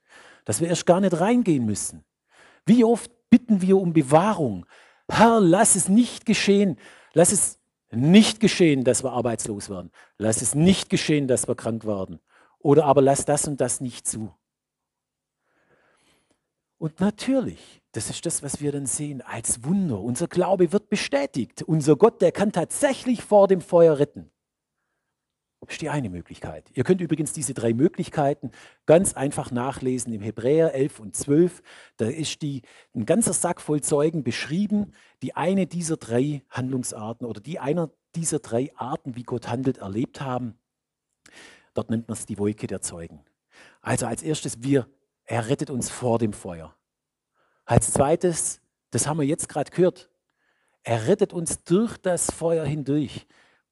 dass 0.50 0.62
wir 0.62 0.68
erst 0.68 0.88
gar 0.88 1.00
nicht 1.00 1.20
reingehen 1.20 1.64
müssen. 1.64 2.04
Wie 2.66 2.84
oft 2.84 3.12
bitten 3.30 3.62
wir 3.62 3.78
um 3.78 3.94
Bewahrung? 3.94 4.66
Herr, 5.08 5.40
lass 5.40 5.76
es 5.76 5.90
nicht 5.90 6.26
geschehen. 6.26 6.80
Lass 7.14 7.32
es 7.32 7.60
nicht 7.92 8.40
geschehen, 8.40 8.84
dass 8.84 9.04
wir 9.04 9.12
arbeitslos 9.12 9.70
werden. 9.70 9.92
Lass 10.18 10.42
es 10.42 10.56
nicht 10.56 10.90
geschehen, 10.90 11.28
dass 11.28 11.48
wir 11.48 11.54
krank 11.54 11.86
werden. 11.86 12.20
Oder 12.58 12.86
aber 12.86 13.04
lass 13.04 13.26
das 13.26 13.48
und 13.48 13.62
das 13.62 13.80
nicht 13.80 14.08
zu. 14.08 14.34
Und 16.80 17.00
natürlich, 17.00 17.84
das 17.92 18.10
ist 18.10 18.26
das, 18.26 18.42
was 18.42 18.60
wir 18.60 18.72
dann 18.72 18.88
sehen 18.88 19.22
als 19.22 19.64
Wunder. 19.64 20.00
Unser 20.02 20.28
Glaube 20.28 20.72
wird 20.72 20.90
bestätigt. 20.90 21.62
Unser 21.62 21.96
Gott, 21.96 22.24
der 22.24 22.32
kann 22.32 22.52
tatsächlich 22.52 23.24
vor 23.24 23.48
dem 23.48 23.62
Feuer 23.62 24.00
retten. 24.00 24.32
Das 25.62 25.72
ist 25.72 25.82
die 25.82 25.90
eine 25.90 26.10
Möglichkeit. 26.10 26.70
Ihr 26.74 26.84
könnt 26.84 27.02
übrigens 27.02 27.34
diese 27.34 27.54
drei 27.54 27.74
Möglichkeiten 27.74 28.52
ganz 28.86 29.14
einfach 29.14 29.52
nachlesen 29.52 30.14
im 30.14 30.22
Hebräer 30.22 30.74
11 30.74 31.00
und 31.00 31.16
12. 31.16 31.62
Da 31.98 32.06
ist 32.06 32.42
die, 32.42 32.62
ein 32.96 33.06
ganzer 33.06 33.34
Sack 33.34 33.60
voll 33.60 33.82
Zeugen 33.82 34.24
beschrieben, 34.24 34.94
die 35.22 35.36
eine 35.36 35.68
dieser 35.68 35.98
drei 35.98 36.44
Handlungsarten 36.50 37.28
oder 37.28 37.42
die 37.42 37.60
einer 37.60 37.92
dieser 38.16 38.40
drei 38.40 38.72
Arten, 38.76 39.16
wie 39.16 39.24
Gott 39.24 39.50
handelt, 39.50 39.80
erlebt 39.80 40.22
haben. 40.22 40.58
Dort 41.74 41.90
nennt 41.90 42.08
man 42.08 42.18
es 42.18 42.26
die 42.26 42.40
Wolke 42.40 42.68
der 42.68 42.82
Zeugen. 42.82 43.26
Also 43.82 44.06
als 44.06 44.24
erstes, 44.24 44.64
wir 44.64 44.88
er 45.30 45.48
rettet 45.48 45.70
uns 45.70 45.92
vor 45.92 46.18
dem 46.18 46.34
Feuer. 46.34 46.76
Als 47.64 47.94
zweites, 47.94 48.62
das 48.90 49.06
haben 49.06 49.20
wir 49.20 49.28
jetzt 49.28 49.48
gerade 49.48 49.70
gehört, 49.70 50.10
er 50.82 51.08
rettet 51.08 51.34
uns 51.34 51.64
durch 51.64 51.98
das 51.98 52.32
Feuer 52.32 52.66
hindurch. 52.66 53.28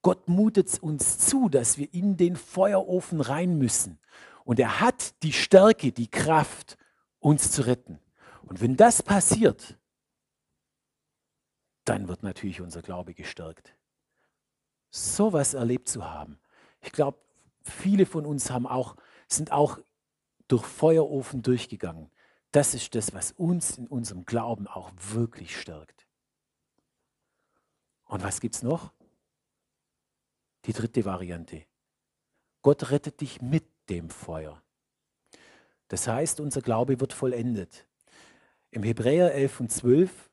Gott 0.07 0.29
mutet 0.29 0.81
uns 0.81 1.17
zu, 1.17 1.49
dass 1.49 1.77
wir 1.77 1.93
in 1.93 2.15
den 2.15 2.37
Feuerofen 2.37 3.19
rein 3.19 3.57
müssen. 3.57 3.99
Und 4.45 4.57
er 4.57 4.79
hat 4.79 5.21
die 5.21 5.33
Stärke, 5.33 5.91
die 5.91 6.07
Kraft, 6.07 6.77
uns 7.19 7.51
zu 7.51 7.67
retten. 7.67 7.99
Und 8.43 8.61
wenn 8.61 8.77
das 8.77 9.03
passiert, 9.03 9.77
dann 11.83 12.07
wird 12.07 12.23
natürlich 12.23 12.61
unser 12.61 12.81
Glaube 12.81 13.13
gestärkt. 13.13 13.75
So 14.91 15.33
was 15.33 15.53
erlebt 15.53 15.89
zu 15.89 16.09
haben. 16.09 16.39
Ich 16.79 16.93
glaube, 16.93 17.17
viele 17.61 18.05
von 18.05 18.25
uns 18.25 18.49
haben 18.49 18.65
auch, 18.65 18.95
sind 19.27 19.51
auch 19.51 19.77
durch 20.47 20.63
Feuerofen 20.63 21.41
durchgegangen. 21.41 22.09
Das 22.53 22.73
ist 22.73 22.95
das, 22.95 23.13
was 23.13 23.33
uns 23.33 23.77
in 23.77 23.87
unserem 23.87 24.23
Glauben 24.23 24.67
auch 24.67 24.89
wirklich 25.11 25.59
stärkt. 25.59 26.07
Und 28.05 28.23
was 28.23 28.39
gibt 28.39 28.55
es 28.55 28.63
noch? 28.63 28.93
Die 30.67 30.73
dritte 30.73 31.05
Variante. 31.05 31.65
Gott 32.61 32.91
rettet 32.91 33.21
dich 33.21 33.41
mit 33.41 33.65
dem 33.89 34.09
Feuer. 34.09 34.61
Das 35.87 36.07
heißt, 36.07 36.41
unser 36.41 36.61
Glaube 36.61 36.99
wird 36.99 37.13
vollendet. 37.13 37.87
Im 38.71 38.83
Hebräer 38.83 39.33
11 39.33 39.59
und 39.61 39.71
12 39.71 40.29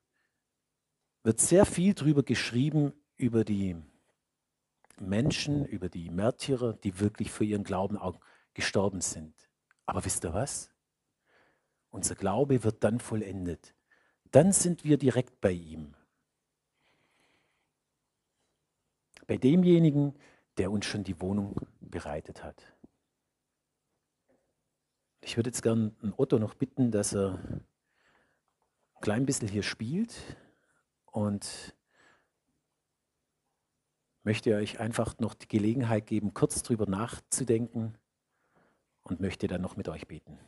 wird 1.23 1.41
sehr 1.41 1.65
viel 1.65 1.95
darüber 1.95 2.25
geschrieben, 2.25 2.93
über 3.17 3.45
die 3.45 3.77
Menschen, 4.99 5.65
über 5.65 5.89
die 5.89 6.11
Märtyrer, 6.11 6.73
die 6.73 6.99
wirklich 6.99 7.31
für 7.31 7.45
ihren 7.45 7.63
Glauben 7.63 7.97
auch 7.97 8.19
gestorben 8.55 9.01
sind. 9.01 9.49
Aber 9.87 10.05
wisst 10.05 10.25
ihr 10.25 10.35
was? 10.35 10.73
Unser 11.91 12.17
Glaube 12.17 12.65
wird 12.65 12.83
dann 12.83 12.99
vollendet. 12.99 13.77
Dann 14.33 14.53
sind 14.53 14.83
wir 14.83 14.99
direkt 14.99 15.41
bei 15.41 15.53
ihm. 15.53 15.95
Bei 19.27 19.37
demjenigen, 19.37 20.15
der 20.59 20.71
uns 20.71 20.87
schon 20.87 21.05
die 21.05 21.21
Wohnung 21.21 21.57
bereitet 21.81 22.45
hat. 22.45 22.63
Ich 25.21 25.37
würde 25.37 25.49
jetzt 25.49 25.63
gern 25.63 25.97
Otto 26.17 26.39
noch 26.39 26.55
bitten, 26.55 26.91
dass 26.91 27.15
er 27.15 27.39
ein 27.39 27.65
klein 29.01 29.25
bisschen 29.25 29.49
hier 29.49 29.63
spielt 29.63 30.15
und 31.07 31.75
möchte 34.23 34.55
euch 34.55 34.81
einfach 34.81 35.19
noch 35.19 35.35
die 35.35 35.49
Gelegenheit 35.49 36.07
geben, 36.07 36.35
kurz 36.35 36.63
drüber 36.63 36.87
nachzudenken 36.87 37.97
und 39.03 39.21
möchte 39.21 39.47
dann 39.47 39.63
noch 39.63 39.77
mit 39.77 39.89
euch 39.89 40.07
beten. 40.07 40.39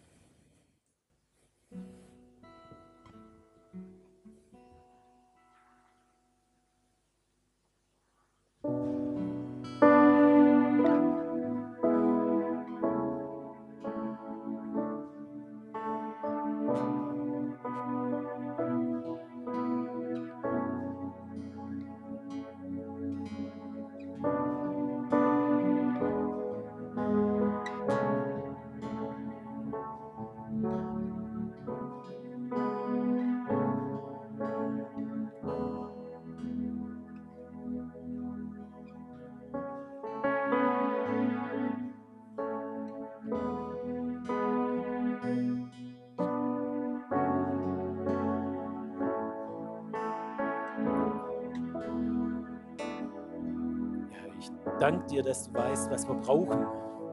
Danke 54.87 55.07
dir, 55.07 55.23
dass 55.25 55.49
du 55.49 55.55
weißt, 55.59 55.91
was 55.91 56.07
wir 56.07 56.15
brauchen, 56.15 56.65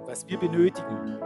was 0.05 0.27
wir 0.27 0.37
benötigen. 0.37 1.17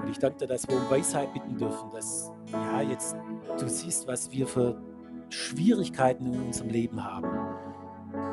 Und 0.00 0.08
ich 0.08 0.18
danke 0.20 0.38
dir, 0.38 0.46
dass 0.46 0.68
wir 0.68 0.76
um 0.76 0.88
Weisheit 0.88 1.32
bitten 1.32 1.58
dürfen, 1.58 1.90
dass 1.90 2.30
ja 2.52 2.82
jetzt 2.82 3.16
du 3.58 3.68
siehst, 3.68 4.06
was 4.06 4.30
wir 4.30 4.46
für 4.46 4.80
Schwierigkeiten 5.30 6.32
in 6.32 6.40
unserem 6.42 6.70
Leben 6.70 7.02
haben, 7.02 7.28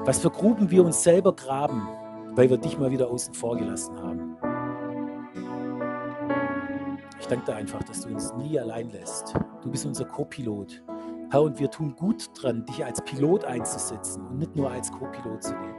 was 0.05 0.19
für 0.19 0.29
Gruben 0.29 0.69
wir 0.69 0.85
uns 0.85 1.01
selber 1.01 1.35
graben, 1.35 1.87
weil 2.35 2.47
wir 2.47 2.57
dich 2.57 2.77
mal 2.77 2.91
wieder 2.91 3.09
außen 3.09 3.33
vor 3.33 3.57
gelassen 3.57 3.97
haben. 3.97 4.37
Ich 7.19 7.25
danke 7.25 7.45
dir 7.45 7.55
einfach, 7.55 7.81
dass 7.85 8.01
du 8.01 8.09
uns 8.09 8.35
nie 8.35 8.59
allein 8.59 8.91
lässt. 8.91 9.33
Du 9.63 9.71
bist 9.71 9.87
unser 9.87 10.05
Co-Pilot. 10.05 10.83
Herr, 11.29 11.41
und 11.41 11.59
wir 11.59 11.69
tun 11.69 11.93
gut 11.95 12.29
dran, 12.41 12.65
dich 12.65 12.85
als 12.85 13.01
Pilot 13.01 13.43
einzusetzen 13.43 14.25
und 14.27 14.37
nicht 14.37 14.55
nur 14.55 14.71
als 14.71 14.91
Co-Pilot 14.91 15.43
zu 15.43 15.51
nehmen. 15.51 15.75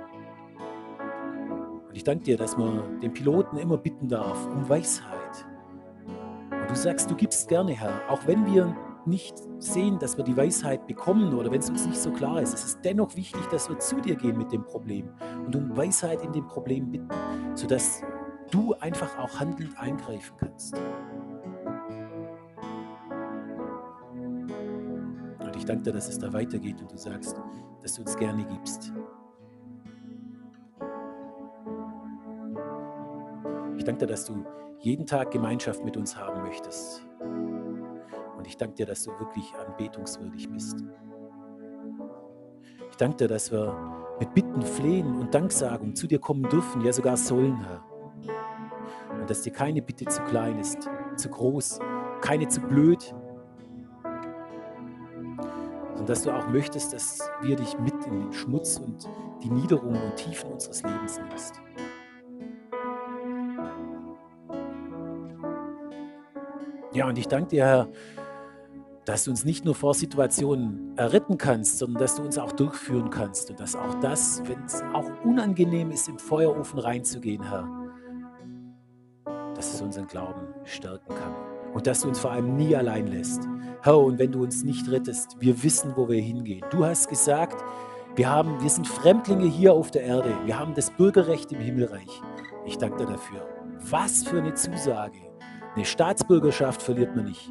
Und 1.89 1.97
ich 1.97 2.05
danke 2.05 2.25
dir, 2.25 2.37
dass 2.37 2.59
man 2.59 3.01
den 3.01 3.15
Piloten 3.15 3.57
immer 3.57 3.79
bitten 3.79 4.09
darf 4.09 4.47
um 4.47 4.69
Weisheit. 4.69 5.47
Und 6.51 6.71
du 6.71 6.75
sagst, 6.75 7.11
du 7.11 7.15
gibst 7.15 7.49
gerne, 7.49 7.73
Herr, 7.73 7.99
auch 8.11 8.27
wenn 8.27 8.45
wir 8.45 8.77
nicht 9.07 9.39
sehen, 9.59 9.99
dass 9.99 10.19
wir 10.19 10.25
die 10.25 10.37
Weisheit 10.37 10.87
bekommen 10.87 11.33
oder 11.33 11.51
wenn 11.51 11.61
es 11.61 11.71
uns 11.71 11.87
nicht 11.87 11.99
so 11.99 12.11
klar 12.13 12.43
ist. 12.43 12.53
Es 12.53 12.65
ist 12.65 12.85
dennoch 12.85 13.17
wichtig, 13.17 13.41
dass 13.51 13.71
wir 13.71 13.79
zu 13.79 13.97
dir 14.03 14.17
gehen 14.17 14.37
mit 14.37 14.53
dem 14.53 14.65
Problem 14.65 15.09
und 15.47 15.57
um 15.57 15.75
Weisheit 15.75 16.23
in 16.23 16.33
dem 16.33 16.47
Problem 16.47 16.91
bitten, 16.91 17.09
sodass 17.55 18.03
du 18.51 18.75
einfach 18.75 19.19
auch 19.19 19.41
handelnd 19.41 19.79
eingreifen 19.79 20.37
kannst. 20.39 20.77
Danke 25.69 25.85
dir, 25.85 25.93
dass 25.93 26.09
es 26.09 26.19
da 26.19 26.33
weitergeht 26.33 26.81
und 26.81 26.91
du 26.91 26.97
sagst, 26.97 27.37
dass 27.83 27.95
du 27.95 28.03
uns 28.03 28.17
gerne 28.17 28.45
gibst. 28.45 28.93
Ich 33.77 33.85
danke 33.85 34.07
dir, 34.07 34.07
dass 34.07 34.25
du 34.25 34.45
jeden 34.81 35.07
Tag 35.07 35.31
Gemeinschaft 35.31 35.85
mit 35.85 35.97
uns 35.97 36.17
haben 36.17 36.43
möchtest. 36.43 37.07
Und 38.37 38.47
ich 38.47 38.57
danke 38.57 38.77
dir, 38.77 38.87
dass 38.87 39.03
du 39.03 39.11
wirklich 39.19 39.53
anbetungswürdig 39.55 40.49
bist. 40.51 40.85
Ich 42.91 42.97
danke 42.97 43.17
dir, 43.17 43.29
dass 43.29 43.51
wir 43.53 43.77
mit 44.21 44.33
Bitten, 44.35 44.63
Flehen 44.63 45.17
und 45.17 45.35
Danksagung 45.35 45.95
zu 45.95 46.07
dir 46.07 46.19
kommen 46.19 46.49
dürfen, 46.49 46.83
ja 46.83 46.93
sogar 46.93 47.17
sollen, 47.17 47.59
Herr. 47.65 47.85
Und 49.21 49.29
dass 49.29 49.43
dir 49.43 49.53
keine 49.53 49.83
Bitte 49.83 50.07
zu 50.07 50.23
klein 50.23 50.59
ist, 50.59 50.89
zu 51.17 51.29
groß, 51.29 51.81
keine 52.21 52.49
zu 52.49 52.61
blöd, 52.61 53.15
und 55.99 56.09
dass 56.09 56.23
du 56.23 56.31
auch 56.31 56.49
möchtest, 56.49 56.93
dass 56.93 57.31
wir 57.43 57.57
dich 57.57 57.79
mit 57.79 57.95
in 58.07 58.21
den 58.21 58.33
Schmutz 58.33 58.79
und 58.79 59.09
die 59.43 59.51
Niederungen 59.51 60.01
und 60.03 60.17
Tiefen 60.17 60.53
unseres 60.53 60.83
Lebens 60.83 61.19
nimmst. 61.19 61.61
Ja, 66.93 67.07
und 67.07 67.19
ich 67.19 67.29
danke 67.29 67.49
dir, 67.49 67.65
Herr, 67.65 67.89
dass 69.05 69.25
du 69.25 69.31
uns 69.31 69.45
nicht 69.45 69.65
nur 69.65 69.75
vor 69.75 69.95
Situationen 69.95 70.93
erretten 70.97 71.39
kannst, 71.39 71.79
sondern 71.79 72.01
dass 72.03 72.17
du 72.17 72.23
uns 72.23 72.37
auch 72.39 72.53
durchführen 72.53 73.09
kannst 73.09 73.51
und 73.51 73.59
dass 73.59 73.75
auch 73.75 73.95
das, 74.01 74.43
wenn 74.47 74.63
es 74.65 74.83
auch 74.93 75.09
unangenehm 75.25 75.91
ist, 75.91 76.09
im 76.09 76.19
Feuerofen 76.19 76.79
reinzugehen, 76.79 77.43
Herr, 77.43 77.69
dass 79.55 79.75
es 79.75 79.81
unseren 79.81 80.07
Glauben 80.07 80.49
stärken 80.65 81.15
kann 81.15 81.35
und 81.73 81.87
dass 81.87 82.01
du 82.01 82.09
uns 82.09 82.19
vor 82.19 82.33
allem 82.33 82.57
nie 82.57 82.75
allein 82.77 83.07
lässt. 83.07 83.49
Herr, 83.83 83.99
und 83.99 84.19
wenn 84.19 84.33
du 84.33 84.43
uns 84.43 84.65
nicht 84.65 84.91
rettest, 84.91 85.37
wir 85.39 85.63
wissen, 85.63 85.93
wo 85.97 86.09
wir 86.09 86.21
hingehen. 86.21 86.65
Du 86.71 86.85
hast 86.85 87.09
gesagt, 87.09 87.63
wir, 88.17 88.29
haben, 88.29 88.61
wir 88.61 88.71
sind 88.71 88.89
Fremdlinge 88.89 89.47
hier 89.47 89.73
auf 89.73 89.91
der 89.91 90.03
Erde. 90.03 90.35
Wir 90.45 90.59
haben 90.59 90.75
das 90.75 90.91
Bürgerrecht 90.91 91.53
im 91.53 91.61
Himmelreich. 91.61 92.21
Ich 92.67 92.77
danke 92.79 92.99
dir 92.99 93.13
dafür. 93.13 93.47
Was 93.91 94.25
für 94.25 94.39
eine 94.39 94.55
Zusage. 94.55 95.19
Eine 95.77 95.85
Staatsbürgerschaft 95.85 96.83
verliert 96.83 97.15
man 97.15 97.27
nicht, 97.27 97.49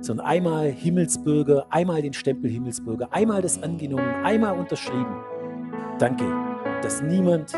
sondern 0.00 0.24
einmal 0.24 0.68
Himmelsbürger, 0.70 1.66
einmal 1.68 2.00
den 2.00 2.14
Stempel 2.14 2.50
Himmelsbürger, 2.50 3.12
einmal 3.12 3.42
das 3.42 3.62
angenommen, 3.62 4.08
einmal 4.24 4.58
unterschrieben. 4.58 5.22
Danke, 5.98 6.24
dass 6.80 7.02
niemand 7.02 7.52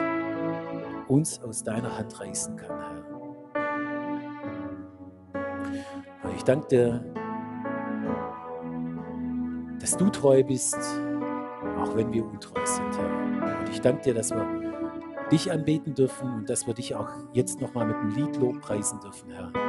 uns 1.07 1.41
aus 1.41 1.63
deiner 1.63 1.97
Hand 1.97 2.19
reißen 2.21 2.57
kann, 2.57 2.81
Herr. 2.81 2.99
Ich 6.35 6.43
danke 6.43 6.67
dir, 6.69 7.05
dass 9.81 9.97
du 9.97 10.09
treu 10.11 10.43
bist, 10.43 10.77
auch 11.79 11.97
wenn 11.97 12.13
wir 12.13 12.25
untreu 12.25 12.65
sind, 12.65 12.97
Herr. 12.97 13.61
Und 13.61 13.69
ich 13.71 13.81
danke 13.81 14.03
dir, 14.03 14.15
dass 14.15 14.31
wir 14.31 14.47
dich 15.31 15.51
anbeten 15.53 15.95
dürfen 15.95 16.33
und 16.33 16.51
dass 16.51 16.67
wir 16.67 16.75
dich 16.75 16.95
auch 16.95 17.11
jetzt 17.33 17.61
nochmal 17.61 17.87
mit 17.87 17.97
dem 17.97 18.11
Lied 18.11 18.37
lobpreisen 18.37 19.01
dürfen, 19.01 19.31
Herr. 19.31 19.68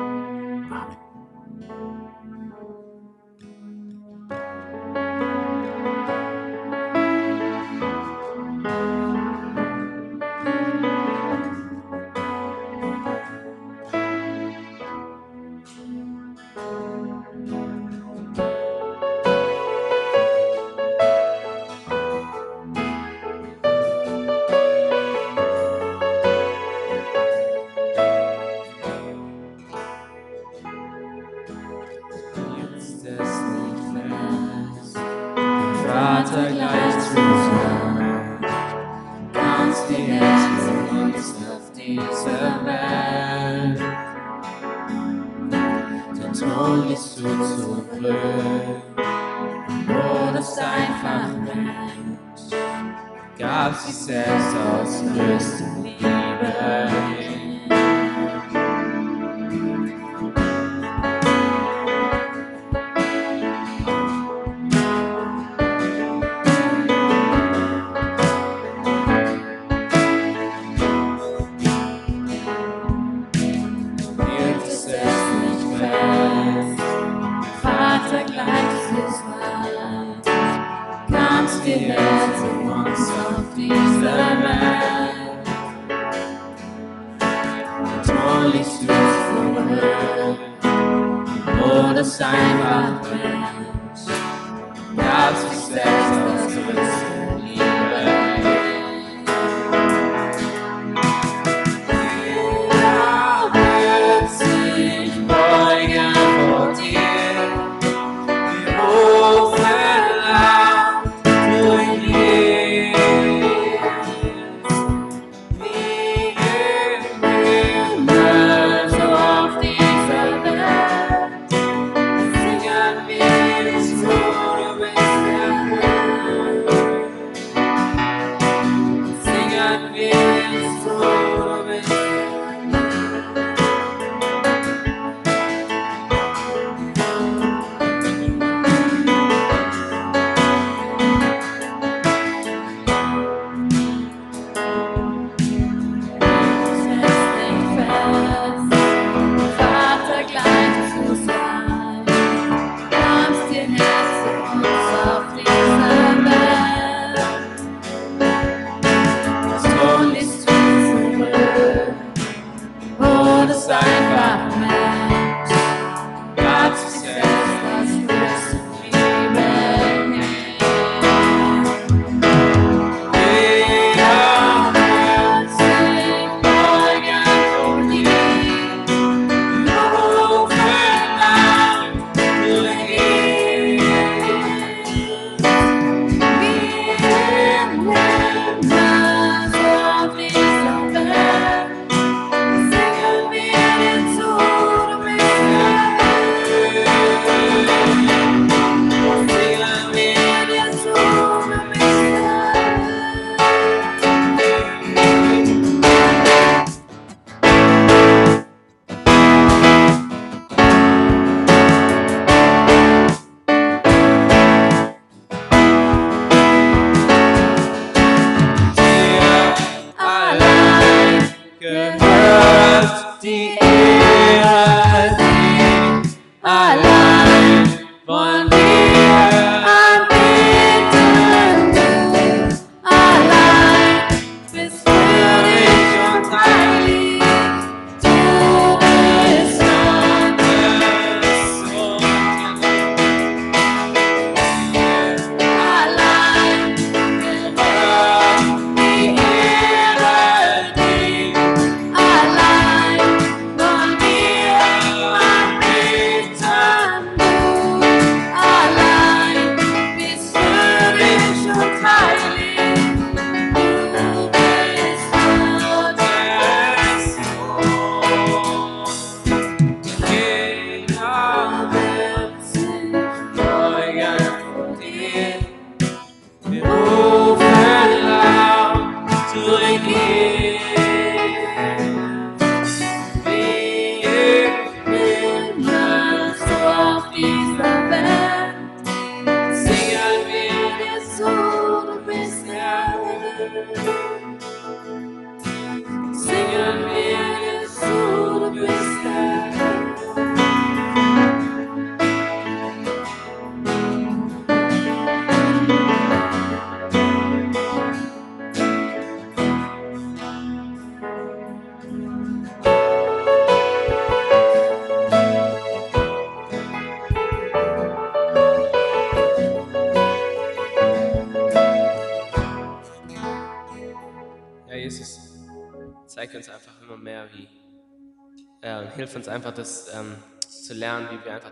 Yeah. 274.17 275.48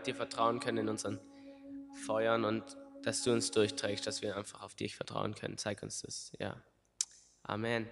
Dir 0.08 0.16
vertrauen 0.16 0.60
können 0.60 0.80
in 0.80 0.90
unseren 0.90 1.20
Feuern 2.06 2.46
und 2.46 2.64
dass 3.04 3.24
du 3.24 3.32
uns 3.32 3.52
durchträgst, 3.52 4.06
dass 4.08 4.22
wir 4.22 4.36
einfach 4.36 4.64
auf 4.64 4.76
dich 4.76 4.96
vertrauen 4.96 5.36
können. 5.36 5.58
Zeig 5.58 5.84
uns 5.84 6.02
das. 6.02 6.32
Ja. 6.40 6.62
Amen. 7.44 7.88